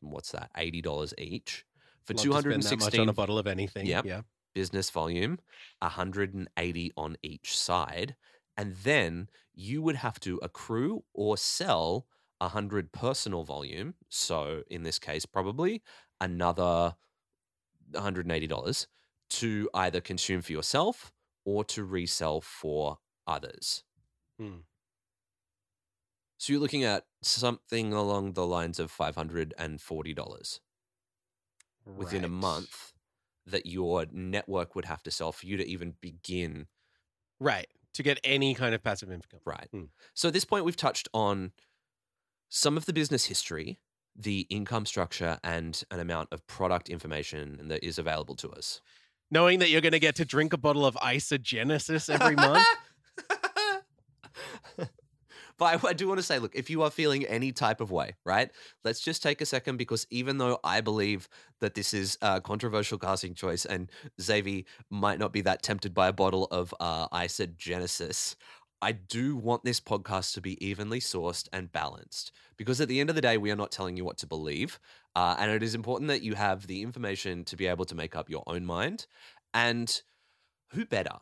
[0.00, 0.50] what's that?
[0.56, 1.64] $80 each.
[2.04, 3.94] For Love to spend that 216 much on a bottle of anything.
[3.94, 4.02] Yep.
[4.02, 4.22] Yeah.
[4.54, 5.38] business volume,
[5.82, 8.16] 180 on each side.
[8.56, 12.06] And then you would have to accrue or sell
[12.38, 13.94] 100 personal volume.
[14.08, 15.82] So in this case, probably
[16.20, 16.96] another
[17.92, 18.86] $180
[19.30, 21.12] to either consume for yourself
[21.44, 23.84] or to resell for others.
[24.38, 24.58] Hmm.
[26.38, 30.60] So you're looking at something along the lines of $540
[31.96, 32.94] within a month
[33.46, 36.68] that your network would have to sell for you to even begin
[37.38, 37.68] Right.
[37.96, 39.40] To get any kind of passive income.
[39.44, 39.68] right.
[39.72, 39.84] Hmm.
[40.14, 41.52] So at this point, we've touched on
[42.48, 43.78] some of the business history,
[44.14, 48.80] the income structure, and an amount of product information that is available to us.
[49.30, 52.66] Knowing that you're going to get to drink a bottle of Isagenesis every month.
[55.58, 57.90] but I, I do want to say, look, if you are feeling any type of
[57.90, 58.50] way, right,
[58.84, 61.28] let's just take a second because even though I believe
[61.60, 63.90] that this is a controversial casting choice and
[64.20, 67.08] Xavier might not be that tempted by a bottle of uh,
[67.56, 68.36] Genesis,
[68.82, 73.08] I do want this podcast to be evenly sourced and balanced because at the end
[73.08, 74.78] of the day, we are not telling you what to believe.
[75.14, 78.14] Uh, and it is important that you have the information to be able to make
[78.14, 79.06] up your own mind.
[79.54, 80.02] And
[80.72, 81.16] who better?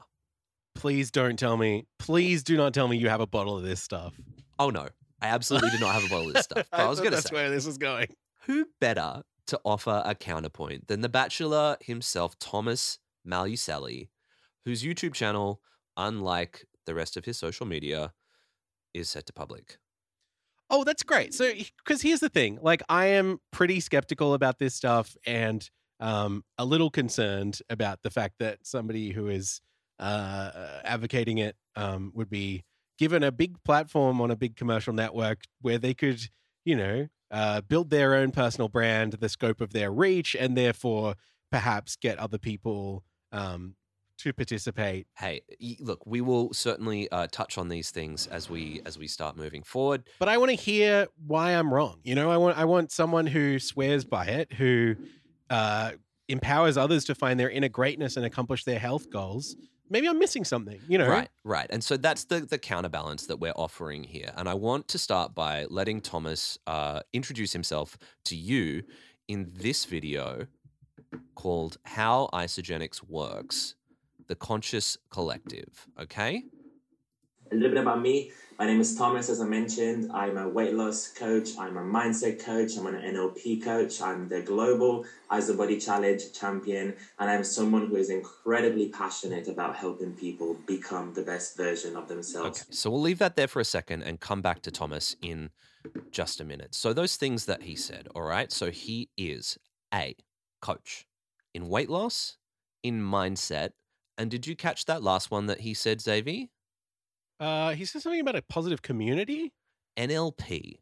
[0.74, 1.86] Please don't tell me.
[1.98, 4.14] Please do not tell me you have a bottle of this stuff.
[4.58, 4.88] Oh no,
[5.20, 6.66] I absolutely do not have a bottle of this stuff.
[6.70, 8.08] But I was going to that's say, where this is going.
[8.46, 14.08] who better to offer a counterpoint than the bachelor himself, Thomas Malucelli,
[14.64, 15.60] whose YouTube channel,
[15.96, 18.12] unlike the rest of his social media,
[18.92, 19.78] is set to public.
[20.70, 21.34] Oh, that's great.
[21.34, 21.52] So,
[21.84, 25.68] because here's the thing like, I am pretty skeptical about this stuff and
[26.00, 29.60] um, a little concerned about the fact that somebody who is
[29.98, 32.64] uh, advocating it um, would be
[32.98, 36.20] given a big platform on a big commercial network where they could,
[36.64, 41.14] you know, uh, build their own personal brand, the scope of their reach, and therefore
[41.50, 43.74] perhaps get other people um,
[44.18, 45.06] to participate.
[45.16, 45.42] Hey,
[45.80, 49.62] look, we will certainly uh, touch on these things as we as we start moving
[49.62, 50.04] forward.
[50.18, 51.98] but I want to hear why I'm wrong.
[52.04, 54.94] You know, I want I want someone who swears by it, who
[55.50, 55.92] uh,
[56.28, 59.56] empowers others to find their inner greatness and accomplish their health goals.
[59.94, 60.80] Maybe I'm missing something.
[60.88, 61.68] You know, Right, right.
[61.70, 64.32] And so that's the the counterbalance that we're offering here.
[64.36, 68.82] And I want to start by letting Thomas uh, introduce himself to you
[69.28, 70.48] in this video
[71.36, 73.76] called "How Isagenix Works:
[74.26, 76.42] The Conscious Collective." Okay.
[77.52, 78.32] a little bit about me.
[78.56, 80.12] My name is Thomas, as I mentioned.
[80.12, 81.58] I'm a weight loss coach.
[81.58, 82.76] I'm a mindset coach.
[82.78, 84.00] I'm an NLP coach.
[84.00, 86.94] I'm the global IsaBody Challenge champion.
[87.18, 92.06] And I'm someone who is incredibly passionate about helping people become the best version of
[92.06, 92.60] themselves.
[92.60, 95.50] Okay, so we'll leave that there for a second and come back to Thomas in
[96.12, 96.76] just a minute.
[96.76, 98.52] So, those things that he said, all right?
[98.52, 99.58] So, he is
[99.92, 100.14] a
[100.62, 101.06] coach
[101.54, 102.36] in weight loss,
[102.84, 103.70] in mindset.
[104.16, 106.46] And did you catch that last one that he said, Xavier?
[107.40, 109.52] Uh, he said something about a positive community.
[109.96, 110.78] NLP.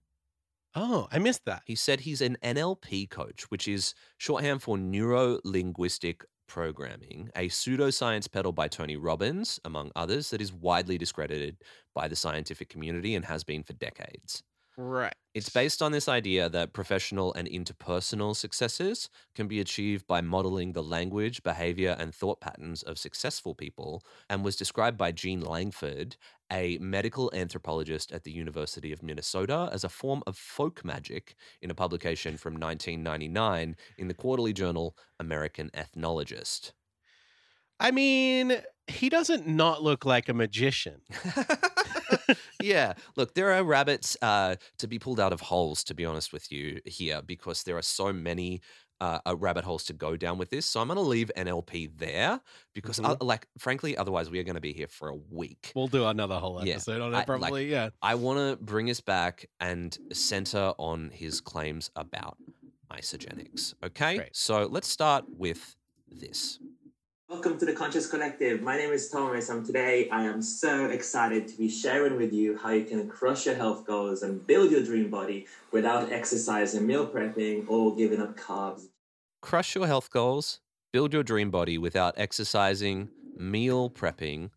[0.74, 1.62] Oh, I missed that.
[1.66, 8.30] He said he's an NLP coach, which is shorthand for neuro linguistic programming, a pseudoscience
[8.30, 11.56] peddled by Tony Robbins, among others, that is widely discredited
[11.94, 14.42] by the scientific community and has been for decades.
[14.76, 15.14] Right.
[15.34, 20.72] It's based on this idea that professional and interpersonal successes can be achieved by modeling
[20.72, 26.16] the language, behavior, and thought patterns of successful people, and was described by Jean Langford,
[26.52, 31.70] a medical anthropologist at the University of Minnesota, as a form of folk magic in
[31.70, 36.72] a publication from 1999 in the quarterly journal American Ethnologist.
[37.80, 41.00] I mean, he doesn't not look like a magician.
[42.62, 42.92] yeah.
[43.16, 46.52] Look, there are rabbits uh, to be pulled out of holes, to be honest with
[46.52, 48.60] you, here, because there are so many
[49.02, 50.64] uh, uh, rabbit holes to go down with this.
[50.64, 52.40] So I'm going to leave NLP there
[52.72, 53.16] because, Mhm.
[53.20, 55.72] uh, like, frankly, otherwise we are going to be here for a week.
[55.74, 57.68] We'll do another whole Yeah, episode on I- it, probably.
[57.68, 57.90] yeah.
[58.00, 62.36] I want to bring us back and center on his claims about
[62.92, 63.74] Isagenix.
[63.82, 64.16] Okay.
[64.18, 64.36] Great.
[64.36, 65.74] So let's start with
[66.08, 66.60] this.
[67.28, 68.60] Welcome to the Conscious Collective.
[68.60, 72.58] My name is Thomas, and today I am so excited to be sharing with you
[72.58, 76.86] how you can crush your health goals and build your dream body without exercise and
[76.86, 78.88] meal prepping or giving up carbs.
[79.42, 80.60] Crush your health goals,
[80.92, 84.50] build your dream body without exercising, meal prepping,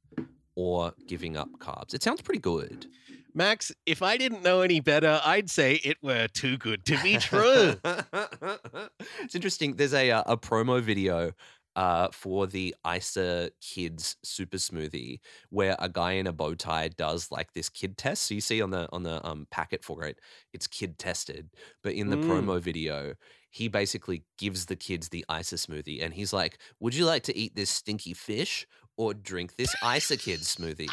[0.55, 1.93] or giving up carbs.
[1.93, 2.85] It sounds pretty good.
[3.33, 7.17] Max, if I didn't know any better, I'd say it were too good to be
[7.17, 7.75] true.
[7.83, 9.75] it's interesting.
[9.75, 11.33] There's a uh, a promo video
[11.75, 15.19] uh, for the ISA Kids Super Smoothie
[15.49, 18.23] where a guy in a bow tie does like this kid test.
[18.27, 20.19] So you see on the on the um, packet for it,
[20.53, 21.49] it's kid tested.
[21.83, 22.25] But in the Mm.
[22.27, 23.15] promo video,
[23.55, 27.37] he basically gives the kids the ISA smoothie, and he's like, "Would you like to
[27.37, 30.89] eat this stinky fish?" Or drink this ISA Kids smoothie,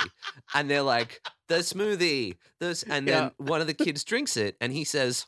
[0.55, 3.31] and they're like, "The smoothie." This, and then Yeah.
[3.37, 5.27] one of the kids drinks it, and he says,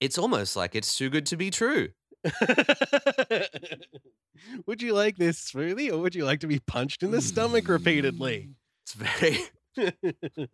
[0.00, 1.90] it's almost like it's too good to be true.
[4.66, 7.68] would you like this smoothie or would you like to be punched in the stomach
[7.68, 8.50] repeatedly?
[8.84, 9.38] It's very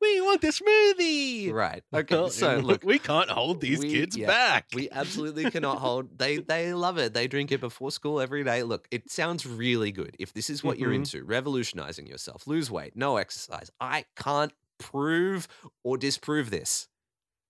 [0.00, 1.52] we want the smoothie.
[1.52, 1.82] right.
[1.94, 2.14] Okay.
[2.14, 4.66] Well, So look, we can't hold these we- kids yeah, back.
[4.74, 6.18] we absolutely cannot hold.
[6.18, 7.14] They they love it.
[7.14, 8.62] They drink it before school every day.
[8.62, 10.16] Look, it sounds really good.
[10.18, 10.96] If this is what you're Mhm.
[10.96, 13.70] into, revolutionizing yourself, lose weight, no exercise.
[13.80, 15.46] I can't prove
[15.84, 16.88] or disprove this.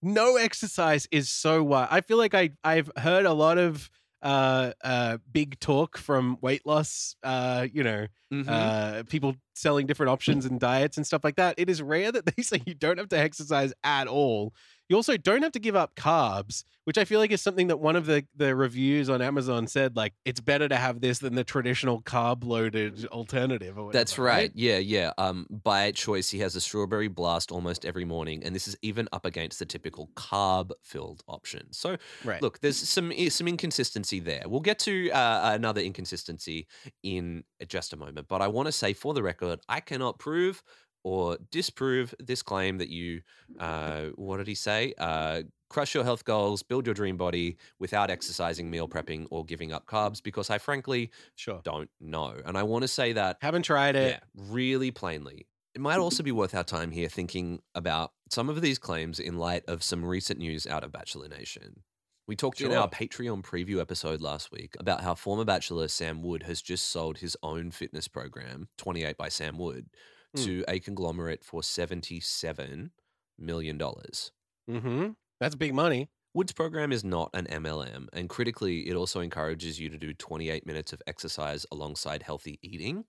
[0.03, 3.91] no exercise is so what I feel like I I've heard a lot of
[4.23, 8.49] uh uh big talk from weight loss uh you know Mhm.
[8.49, 12.27] uh people selling different options and diets and stuff like that it is rare that
[12.37, 14.53] they say you don't have to exercise at all
[14.91, 17.79] you also don't have to give up carbs which i feel like is something that
[17.79, 21.35] one of the the reviews on amazon said like it's better to have this than
[21.35, 24.51] the traditional carb loaded alternative or whatever, That's right.
[24.55, 25.13] Yeah, yeah.
[25.19, 29.09] Um, by choice, he has a strawberry blast almost every morning, and this is even
[29.13, 31.73] up against the typical carb-filled option.
[31.73, 34.43] So, right look, there's some some inconsistency there.
[34.47, 36.67] We'll get to uh, another inconsistency
[37.03, 40.63] in just a moment, but I want to say, for the record, I cannot prove
[41.03, 43.23] or disprove this claim that you,
[43.59, 44.95] uh, what did he say?
[44.99, 49.73] Uh, crush your health goals, build your dream body without exercising, meal prepping, or giving
[49.73, 52.35] up carbs, because I frankly sure don't know.
[52.45, 55.47] And I want to say that haven't tried it yeah, really plainly.
[55.75, 59.39] It might also be worth our time here thinking about some of these claims in
[59.39, 61.83] light of some recent news out of Bachelor Nation.
[62.27, 66.45] We talked in our Patreon preview episode last week about how former Bachelor Sam Wood
[66.45, 69.87] has just sold his own fitness program, 28 by Sam Wood,
[70.35, 70.45] Hmm.
[70.45, 72.91] to a conglomerate for $77
[73.39, 73.79] million.
[73.79, 75.09] mm-hmm
[75.41, 79.89] that's big money Wood's program is not an MLM, and critically, it also encourages you
[79.89, 83.05] to do 28 minutes of exercise alongside healthy eating.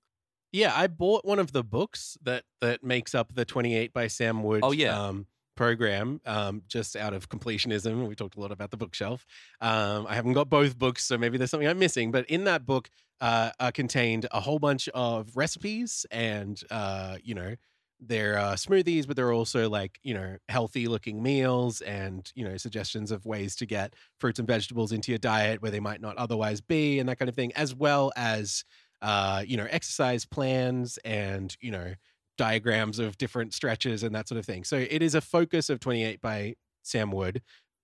[0.52, 4.42] Yeah, I bought one of the books that that makes up the 28 by Sam
[4.42, 5.00] Wood Oh, yeah.
[5.00, 8.08] um, program um, just out of completionism.
[8.08, 9.26] We talked a lot about the bookshelf.
[9.60, 12.12] Um, I haven't got both books, so maybe there's something I'm missing.
[12.12, 12.90] But in that book
[13.20, 17.56] uh, uh, contained a whole bunch of recipes and, uh, you know,
[18.04, 22.58] they're uh, smoothies, but they're also like, you know, healthy looking meals and, you know,
[22.58, 26.18] suggestions of ways to get fruits and vegetables into your diet where they might not
[26.18, 28.64] otherwise be and that kind of thing, as well as
[29.02, 31.94] uh, you know, exercise plans and, you know,
[32.42, 34.64] diagrams of different stretches and that sort of thing.
[34.64, 37.42] So it is a focus of 28 by Sam Wood,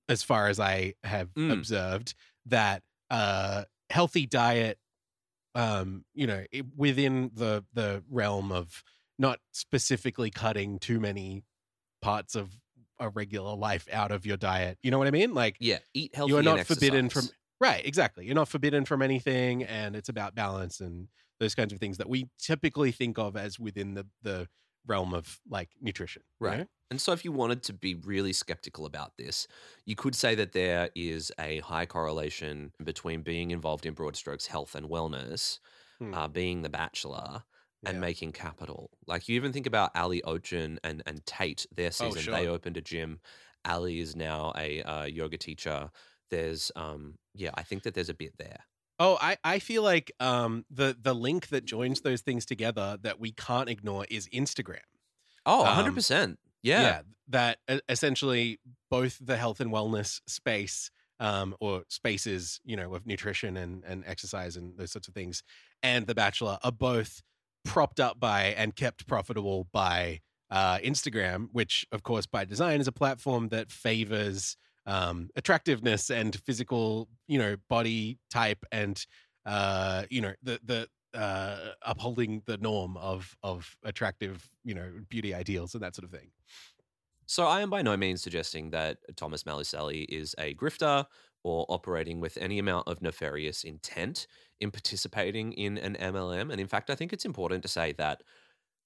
[0.09, 1.51] as far as I have Mm.
[1.51, 2.15] observed,
[2.47, 2.81] that
[3.11, 4.79] uh, healthy diet,
[5.55, 8.83] um, you know, it, within the the realm of
[9.19, 11.43] not specifically cutting too many
[12.01, 12.59] parts of
[12.99, 14.79] a regular life out of your diet.
[14.83, 15.33] You know what I mean?
[15.33, 16.31] Like Yeah, eat healthy.
[16.31, 17.29] you are not forbidden from
[17.59, 21.07] right exactly you're not forbidden from anything and it's about balance and
[21.39, 24.47] those kinds of things that we typically think of as within the the
[24.85, 26.63] realm of like nutrition Right.
[26.89, 29.47] And so, if you wanted to be really skeptical about this,
[29.85, 34.47] you could say that there is a high correlation between being involved in broad strokes
[34.47, 35.59] health and wellness,
[35.99, 36.13] Hmm.
[36.13, 37.43] uh, being the bachelor,
[37.85, 38.01] and Yeah.
[38.01, 38.91] making capital.
[39.07, 41.65] Like you even think about Ali Oetjen and and Tate.
[41.71, 43.19] Their Oh, season, they opened a gym.
[43.65, 45.91] Ali is now a uh, yoga teacher.
[46.29, 48.63] There's, um, yeah, I think that there's a bit there.
[48.99, 53.19] Oh i i feel like um the the link that joins those things together that
[53.19, 54.79] we can't ignore is instagram
[55.45, 56.39] Oh, Um, 100 percent.
[56.61, 57.01] Yeah.
[57.29, 58.59] that e- essentially
[58.91, 60.91] both the health and wellness space
[61.21, 65.43] um, or spaces, you know, of nutrition and, and exercise and those sorts of things,
[65.81, 67.21] and The Bachelor are both
[67.63, 70.19] propped up by and kept profitable by
[70.51, 74.57] uh, Instagram, which, of course, by design is a platform that favors
[74.87, 79.05] um, attractiveness and physical, you know, body type and,
[79.45, 85.35] uh, you know, the the uh, upholding the norm of of attractive, you know, beauty
[85.35, 86.31] ideals and that sort of thing.
[87.27, 91.05] So I am by no means suggesting that Thomas Malucelli is a grifter
[91.43, 94.27] or operating with any amount of nefarious intent
[94.61, 96.51] in participating in an MLM.
[96.51, 98.23] And in fact, I think it's important to say that,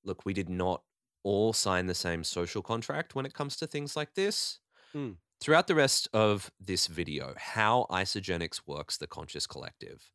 [0.04, 0.84] look, we did not
[1.24, 4.60] all sign the same social contract when it comes to things like this.
[4.94, 5.12] Hmm.
[5.42, 10.12] Throughout the rest of this video, how Isagenix works the conscious collective.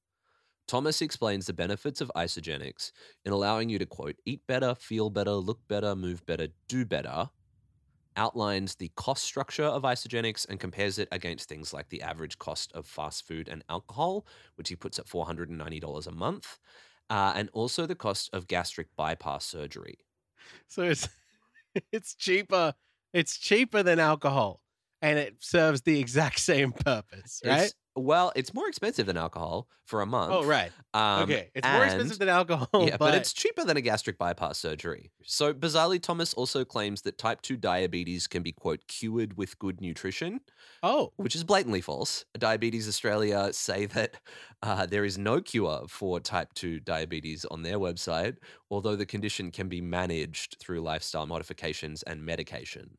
[0.68, 2.92] Thomas explains the benefits of Isagenix
[3.24, 7.28] in allowing you to quote, eat better, feel better, look better, move better, do better,
[8.16, 12.70] outlines the cost structure of Isagenix and compares it against things like the average cost
[12.72, 16.58] of fast food and alcohol, which he puts at $490 a month,
[17.10, 19.98] uh, and also the cost of gastric bypass surgery.
[20.68, 21.08] So it's
[21.92, 22.74] it's cheaper.
[23.12, 24.60] It's cheaper than alcohol,
[25.02, 27.54] and it serves the exact same purpose, right?
[27.56, 30.30] It's- well, it's more expensive than alcohol for a month.
[30.30, 30.70] oh, right.
[30.92, 34.58] Um, okay, it's more expensive than alcohol, yeah, but, it's cheaper than a gastric bypass
[34.58, 35.10] surgery.
[35.24, 39.80] So, bizarrely, Thomas also claims that type 2 diabetes can be, quote, cured with good
[39.80, 40.40] nutrition,
[40.82, 42.26] oh, which is blatantly false.
[42.38, 44.16] Diabetes Australia say that
[44.62, 48.36] uh, there is no cure for type 2 diabetes on their website,
[48.70, 52.98] although the condition can be managed through lifestyle modifications and medication.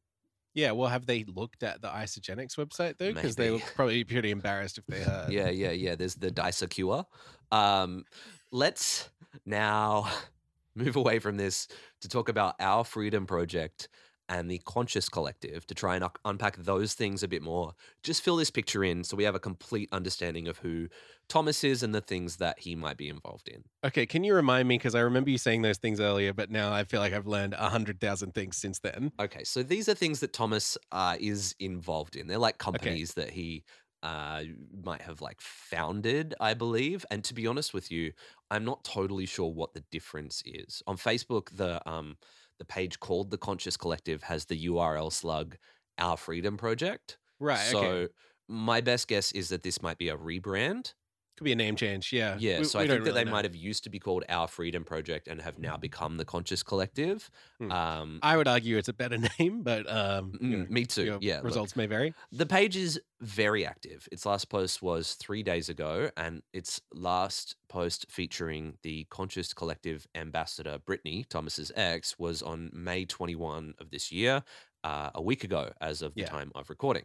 [0.58, 0.72] Yeah.
[0.72, 3.14] Well, have they looked at the Isagenix website though?
[3.14, 5.32] Because they were probably pretty embarrassed if they heard.
[5.32, 5.94] yeah, yeah, yeah.
[5.96, 7.06] There's the DICER cure.
[7.52, 8.06] Um,
[8.52, 9.08] let's
[9.46, 10.10] now
[10.76, 11.68] move away from this
[12.02, 13.88] to talk about our Freedom Project
[14.30, 17.74] and the Conscious Collective to try and un- unpack those things a bit more.
[18.04, 20.90] Just fill this picture in so we have a complete understanding of who
[21.30, 23.64] Thomas is and the things that he might be involved in.
[23.84, 24.78] Okay, can you remind me?
[24.78, 27.54] Because I remember you saying those things earlier, but now I feel like I've learned
[27.54, 29.12] a hundred thousand things since then.
[29.20, 32.28] Okay, so these are things that Thomas uh, is involved in.
[32.28, 33.64] They're like companies that he
[34.04, 34.44] uh,
[34.84, 37.06] might have like founded, I believe.
[37.12, 38.14] And to be honest with you,
[38.52, 40.82] I'm not totally sure what the difference is.
[40.88, 42.18] On Facebook, the um,
[42.60, 45.58] the page called the Conscious Collective has the URL slug
[45.98, 47.18] Our Freedom Project.
[47.40, 47.60] Right.
[47.60, 48.14] so okay.
[48.48, 50.94] my best guess is that this might be a rebrand.
[51.38, 52.12] Could be a name change.
[52.12, 52.36] Yeah.
[52.40, 53.32] Yeah, We- so we I think that really they know.
[53.32, 56.64] might have used to be called Our Freedom Project and have now become the Conscious
[56.64, 57.30] Collective.
[57.60, 57.72] Hmm.
[57.72, 61.20] Um, I would argue it's a better name, but um, you mm, know, me too.
[61.22, 61.44] Yeah, look.
[61.46, 62.16] results may vary.
[62.32, 64.08] The page is very active.
[64.12, 70.08] Its last post was three days ago, and its last post featuring the Conscious Collective
[70.16, 74.44] ambassador, Brittany, Thomas's ex, was on May 21 of this year,
[74.84, 76.28] uh, a week ago, as of the Yeah.
[76.30, 77.04] time of recording.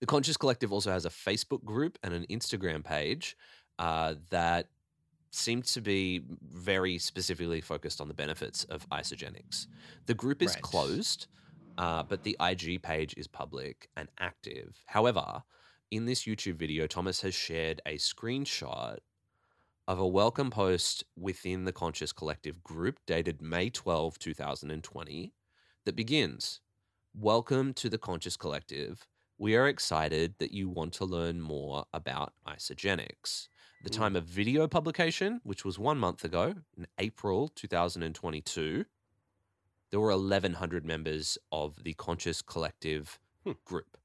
[0.00, 3.36] The Conscious Collective also has a Facebook group and an Instagram page
[3.78, 4.68] uh, that
[5.30, 9.66] seem to be very specifically focused on the benefits of Isagenix.
[10.06, 10.62] The group is Right.
[10.62, 11.26] closed,
[11.78, 14.82] uh, but the IG page is public and active.
[14.86, 15.42] However,
[15.90, 18.98] in this YouTube video, Thomas has shared a screenshot
[19.88, 25.32] of a welcome post within the Conscious Collective group dated May 12, 2020,
[25.84, 26.60] that begins
[27.14, 29.06] Welcome to the Conscious Collective.
[29.38, 33.48] We are excited that you want to learn more about Isagenix.
[33.82, 33.90] The Mm.
[33.90, 38.86] time of video publication, which was one month ago, in April 2022,
[39.90, 43.56] there were 1,100 members of the Conscious Collective Hmm.
[43.64, 43.98] group.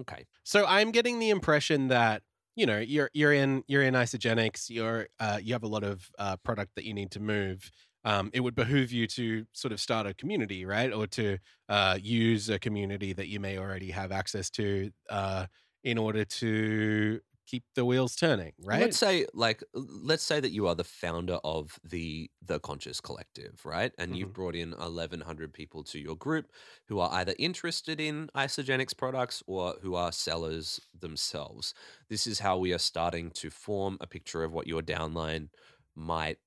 [0.00, 0.26] Okay.
[0.44, 2.22] So I'm getting the impression that
[2.54, 4.68] you know you're you're in you're in Isagenix.
[4.70, 7.70] You're uh, you have a lot of uh, product that you need to move.
[8.06, 10.92] Um, it would behoove you to sort of start a community, right?
[10.92, 11.38] Or to
[11.68, 15.48] uh, use a community that you may already have access to uh,
[15.84, 18.72] in order to keep the wheels turning, right?
[18.72, 23.64] Let's say like let's say that you are the founder of the the Conscious Collective,
[23.64, 23.92] right?
[23.96, 24.34] And you've Mhm.
[24.34, 26.50] brought in 1100 people to your group
[26.88, 31.74] who are either interested in Isagenix products or who are sellers themselves.
[32.08, 35.50] This is how we are starting to form a picture of what your downline
[35.94, 36.38] might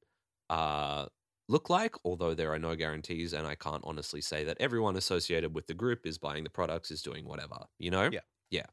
[0.50, 1.08] uh
[1.50, 5.56] look like, although there are no guarantees and I can't honestly say that everyone associated
[5.56, 8.12] with the group is buying the products is doing whatever, you know?
[8.12, 8.22] Yeah.
[8.52, 8.68] Yeah.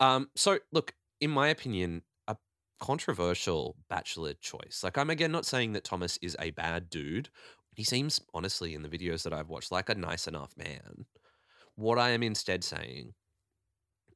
[0.00, 2.36] Um so look, in my opinion, a
[2.80, 4.82] controversial bachelor choice.
[4.84, 7.30] Like, I'm again not saying that Thomas is a bad dude.
[7.76, 11.06] He seems, honestly, in the videos that I've watched, like a nice enough man.
[11.76, 13.14] What I am instead saying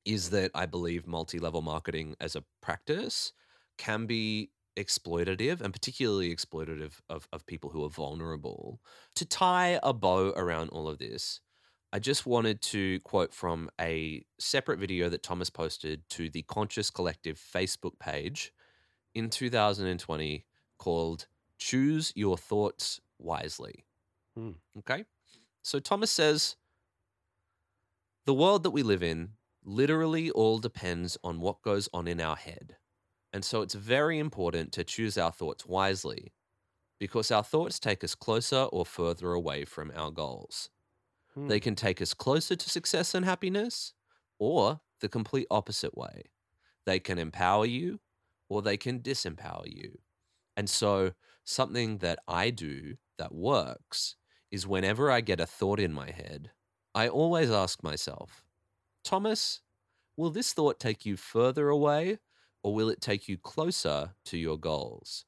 [0.04, 3.32] is that I believe multi level marketing as a practice
[3.78, 8.80] can be exploitative and particularly exploitative of, of people who are vulnerable.
[9.16, 11.40] To tie a bow around all of this,
[11.92, 16.90] I just wanted to quote from a separate video that Thomas posted to the Conscious
[16.90, 18.52] Collective Facebook page
[19.14, 20.44] in 2020
[20.78, 23.84] called Choose Your Thoughts Wisely.
[24.36, 24.52] Hmm.
[24.78, 25.04] Okay.
[25.62, 26.56] So Thomas says
[28.26, 29.30] The world that we live in
[29.64, 32.76] literally all depends on what goes on in our head.
[33.34, 36.32] And so it's very important to choose our thoughts wisely
[37.00, 40.70] because our thoughts take us closer or further away from our goals.
[41.34, 41.48] Hmm.
[41.48, 43.94] They can take us closer to success and happiness,
[44.38, 46.24] or the complete opposite way.
[46.86, 48.00] They can empower you,
[48.48, 49.98] or they can disempower you.
[50.56, 51.12] And so,
[51.44, 54.16] something that I do that works
[54.50, 56.52] is whenever I get a thought in my head,
[56.94, 58.46] I always ask myself,
[59.02, 59.62] Thomas,
[60.16, 62.18] will this thought take you further away,
[62.64, 65.26] or will it take you closer to your goals?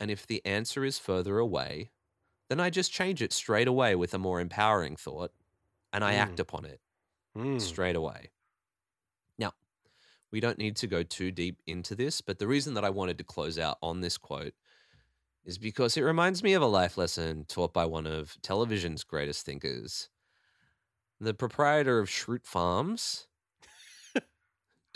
[0.00, 1.92] And if the answer is further away,
[2.48, 5.32] then I just change it straight away with a more empowering thought
[5.92, 6.80] and I act upon it
[7.34, 7.58] Hmm.
[7.58, 8.32] straight away.
[9.38, 9.52] Now,
[10.32, 13.18] we don't need to go too deep into this, but the reason that I wanted
[13.18, 14.54] to close out on this quote
[15.44, 19.46] is because it reminds me of a life lesson taught by one of television's greatest
[19.46, 20.10] thinkers,
[21.20, 23.28] the proprietor of Schrute Farms,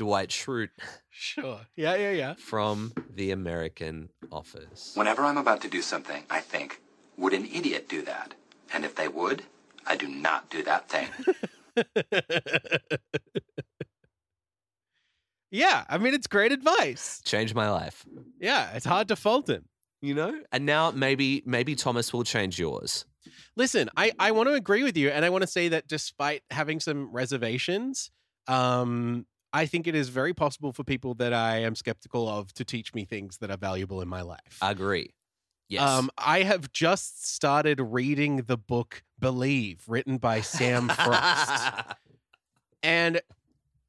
[0.01, 0.71] Dwight Schrute
[1.11, 1.61] Sure.
[1.77, 2.35] Yeah, yeah, yeah.
[2.39, 4.93] from The American Office.
[4.95, 6.81] Whenever I'm about to do something, I think,
[7.19, 8.33] would an idiot do that?
[8.73, 9.43] And if they would,
[9.87, 11.09] I do not do that thing.
[15.51, 17.21] yeah, I mean, it's great advice.
[17.27, 18.07] Changed my life.
[18.41, 19.67] Yeah, it's hard to fault him.
[20.01, 20.41] You know?
[20.51, 23.05] And now maybe maybe Thomas will change yours.
[23.55, 25.11] Listen, I, I want to agree with you.
[25.11, 28.11] And I want to say that despite having some reservations,
[28.49, 32.65] um, I think it is very possible for people that I am skeptical of to
[32.65, 34.59] teach me things that are valuable in my life.
[34.63, 35.15] I Agree.
[35.69, 35.83] Yes.
[35.89, 41.63] Um, I have just started reading the book Believe, written by Sam Frost.
[42.83, 43.21] and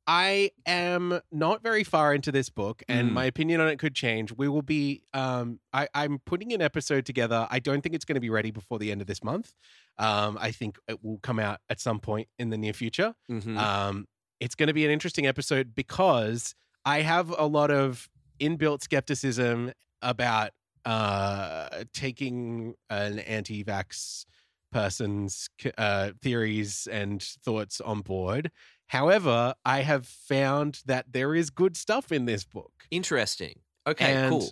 [0.08, 3.14] I am not very far into this book, and Mm.
[3.14, 4.32] my opinion on it could change.
[4.32, 5.04] We will be.
[5.14, 7.48] Um, I, I'm putting an episode together.
[7.50, 9.54] I don't think it's going to be ready before the end of this month.
[9.98, 13.14] Um, I think it will come out at some point in the near future.
[13.30, 13.58] Mhm.
[13.58, 14.08] Um,
[14.42, 19.72] it's going to be an interesting episode because I have a lot of inbuilt skepticism
[20.02, 20.50] about
[20.84, 24.26] uh, taking an anti-vax
[24.72, 28.52] person's uh, theories and thoughts on board.
[28.88, 32.72] However, I have found that there is good stuff in this book.
[32.90, 33.60] Interesting.
[33.86, 34.52] Okay, And, cool.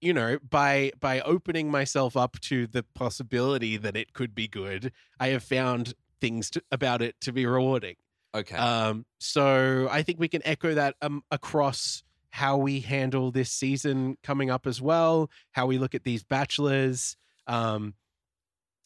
[0.00, 4.92] You know, by by opening myself up to the possibility that it could be good,
[5.20, 5.92] I have found
[6.22, 7.96] things to, about it to be rewarding.
[8.34, 8.56] Okay.
[8.56, 14.16] Um, so I think we can echo that um, across how we handle this season
[14.22, 17.16] coming up as well, how we look at these bachelors.
[17.46, 17.94] Um,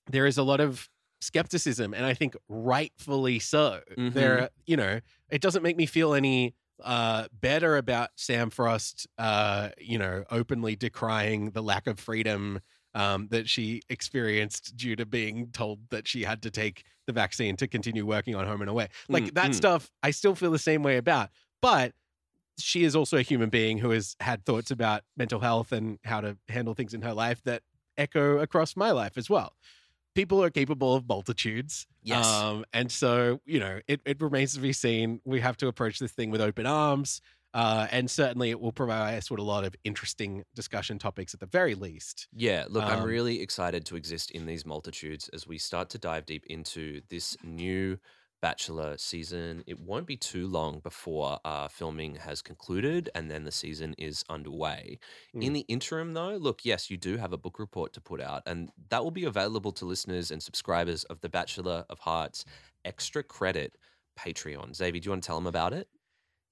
[0.06, 0.88] there is a lot of
[1.20, 3.80] skepticism, and I think rightfully so.
[3.98, 4.12] Mhm.
[4.12, 9.70] There, you know, it doesn't make me feel any uh, better about Sam Frost, uh,
[9.78, 12.60] you know, openly decrying the lack of freedom
[12.94, 17.56] um, that she experienced due to being told that she had to take the vaccine
[17.56, 18.88] to continue working on Home and Away.
[19.08, 19.54] Like Mm, that mm.
[19.54, 21.30] stuff, I still feel the same way about.
[21.60, 21.92] But
[22.58, 26.20] she is also a human being who has had thoughts about mental health and how
[26.20, 27.62] to handle things in her life that
[27.96, 29.54] echo across my life as well.
[30.14, 31.86] People are capable of multitudes.
[32.02, 32.24] Yes.
[32.24, 35.20] Um, and so, you know, it, it remains to be seen.
[35.24, 37.20] We have to approach this thing with open arms.
[37.54, 41.40] Uh, and certainly it will provide us with a lot of interesting discussion topics at
[41.40, 42.28] the very least.
[42.32, 45.98] Yeah, look, I'm Um, really excited to exist in these multitudes as we start to
[45.98, 47.98] dive deep into this new
[48.42, 49.64] Bachelor season.
[49.66, 54.22] It won't be too long before uh, filming has concluded and then the season is
[54.28, 54.98] underway.
[55.40, 55.54] In Mm.
[55.54, 58.70] the interim, though, look, yes, you do have a book report to put out, and
[58.90, 62.44] that will be available to listeners and subscribers of the Bachelor of Hearts
[62.84, 63.76] Extra Credit
[64.18, 64.74] Patreon.
[64.74, 65.88] Xavier, do you want to tell them about it?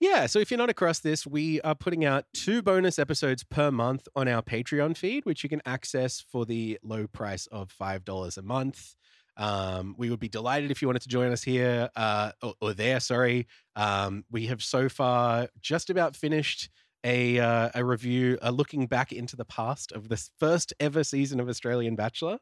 [0.02, 3.70] Yeah, so if you're not across this, we are putting out two bonus episodes per
[3.70, 8.36] month on our Patreon feed, which you can access for the low price of $5
[8.36, 8.96] a month.
[9.36, 12.74] Um, we would be delighted if you wanted to join us here uh, or, or
[12.74, 12.98] there.
[12.98, 13.46] Sorry,
[13.76, 16.68] um, we have so far just about finished
[17.04, 21.38] a uh, a review, uh, looking back into the past of this first ever season
[21.38, 22.38] of Australian Bachelor,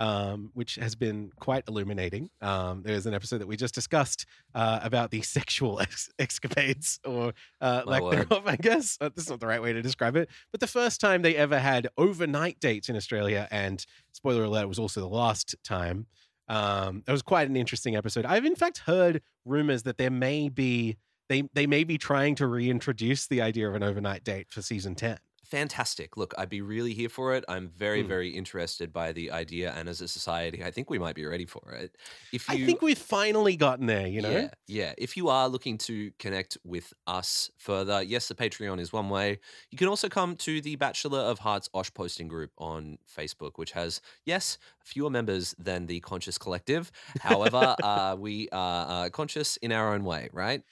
[0.00, 2.30] um, which has been quite illuminating.
[2.40, 4.24] Um, there's an episode that we just discussed
[4.54, 8.28] uh, about the sexual ex- escapades or uh, lack word.
[8.28, 8.96] thereof, I guess.
[9.00, 10.30] Uh, this is not the right way to describe it.
[10.50, 14.68] But the first time they ever had overnight dates in Australia, and spoiler alert, it
[14.68, 16.06] was also the last time.
[16.48, 18.24] Um, it was quite an interesting episode.
[18.24, 20.96] I've in fact heard rumors that there may be
[21.28, 24.94] they they may be trying to reintroduce the idea of an overnight date for season
[24.96, 25.18] ten.
[25.50, 26.16] Fantastic.
[26.16, 27.44] Look, I'd be really here for it.
[27.48, 28.08] I'm very, Hmm.
[28.08, 31.44] very interested by the idea, and as a society, I think we might be ready
[31.44, 31.96] for it.
[32.32, 34.06] If you, I think we've finally gotten there.
[34.06, 34.94] You know, Yeah, yeah.
[34.96, 39.40] If you are looking to connect with us further, yes, the Patreon is one way.
[39.70, 43.72] You can also come to the Bachelor of Hearts Osh posting group on Facebook, which
[43.72, 46.92] has, yes, fewer members than the Conscious Collective.
[47.20, 50.62] However, uh, we are uh, conscious in our own way, right?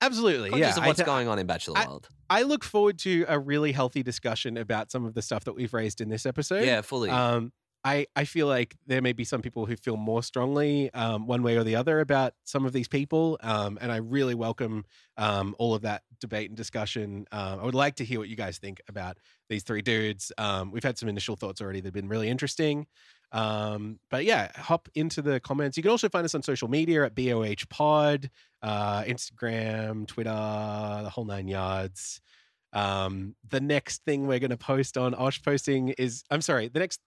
[0.00, 0.50] Absolutely.
[0.50, 2.08] Conscious yeah, I what's going on in Bachelor I- World.
[2.28, 5.74] I look forward to a really healthy discussion about some of the stuff that we've
[5.74, 6.64] raised in this episode.
[6.64, 7.10] Yeah, fully.
[7.10, 7.52] Um,
[7.82, 11.42] I, I feel like there may be some people who feel more strongly um, one
[11.42, 13.38] way or the other about some of these people.
[13.42, 14.84] Um, and I really welcome
[15.16, 17.26] um, all of that debate and discussion.
[17.32, 19.16] Um, I would like to hear what you guys think about
[19.48, 20.30] these three dudes.
[20.36, 22.86] Um, we've had some initial thoughts already that have been really interesting.
[23.32, 25.76] Um, but yeah, hop into the comments.
[25.76, 28.30] You can also find us on social media at BOH Pod,
[28.62, 32.20] uh, Instagram, Twitter, the whole nine yards.
[32.72, 36.80] Um, the next thing we're going to post on Osh posting is, I'm sorry, the
[36.80, 37.00] next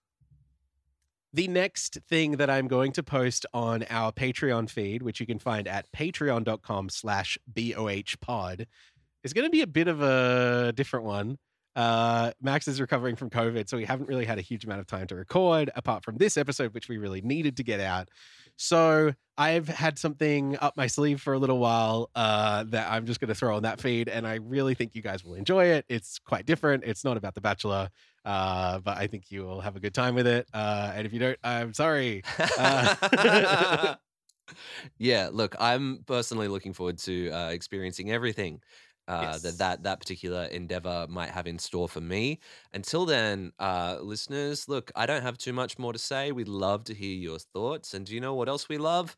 [1.32, 5.40] the next thing that I'm going to post on our Patreon feed, which you can
[5.40, 8.66] find at patreon.com slash bohpod,
[9.24, 11.38] is going to be a bit of a different one.
[11.76, 14.86] Uh, Max is recovering from COVID, so we haven't really had a huge amount of
[14.86, 18.08] time to record, apart from this episode, which we really needed to get out.
[18.56, 23.18] So I've had something up my sleeve for a little while uh, that I'm just
[23.18, 25.84] going to throw on that feed, and I really think you guys will enjoy it.
[25.88, 26.84] It's quite different.
[26.84, 27.88] It's not about The Bachelor,
[28.24, 30.46] uh, but I think you will have a good time with it.
[30.54, 32.22] Uh, and if you don't, I'm sorry.
[32.56, 33.96] Uh,
[34.98, 38.60] yeah, look, I'm personally looking forward to uh, experiencing everything
[39.08, 39.42] uh, Yes.
[39.42, 42.38] that, that that particular endeavor might have in store for me.
[42.72, 46.32] Until then, uh, listeners, look, I don't have too much more to say.
[46.32, 47.94] We'd love to hear your thoughts.
[47.94, 49.16] And do you know what else we love?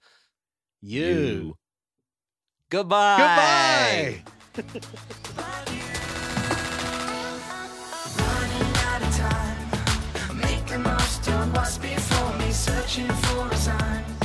[0.81, 1.57] You.
[2.71, 4.23] Goodbye.
[4.55, 4.77] Goodbye.
[8.19, 14.16] Running out of time, make the most of what's before me, searching for a sign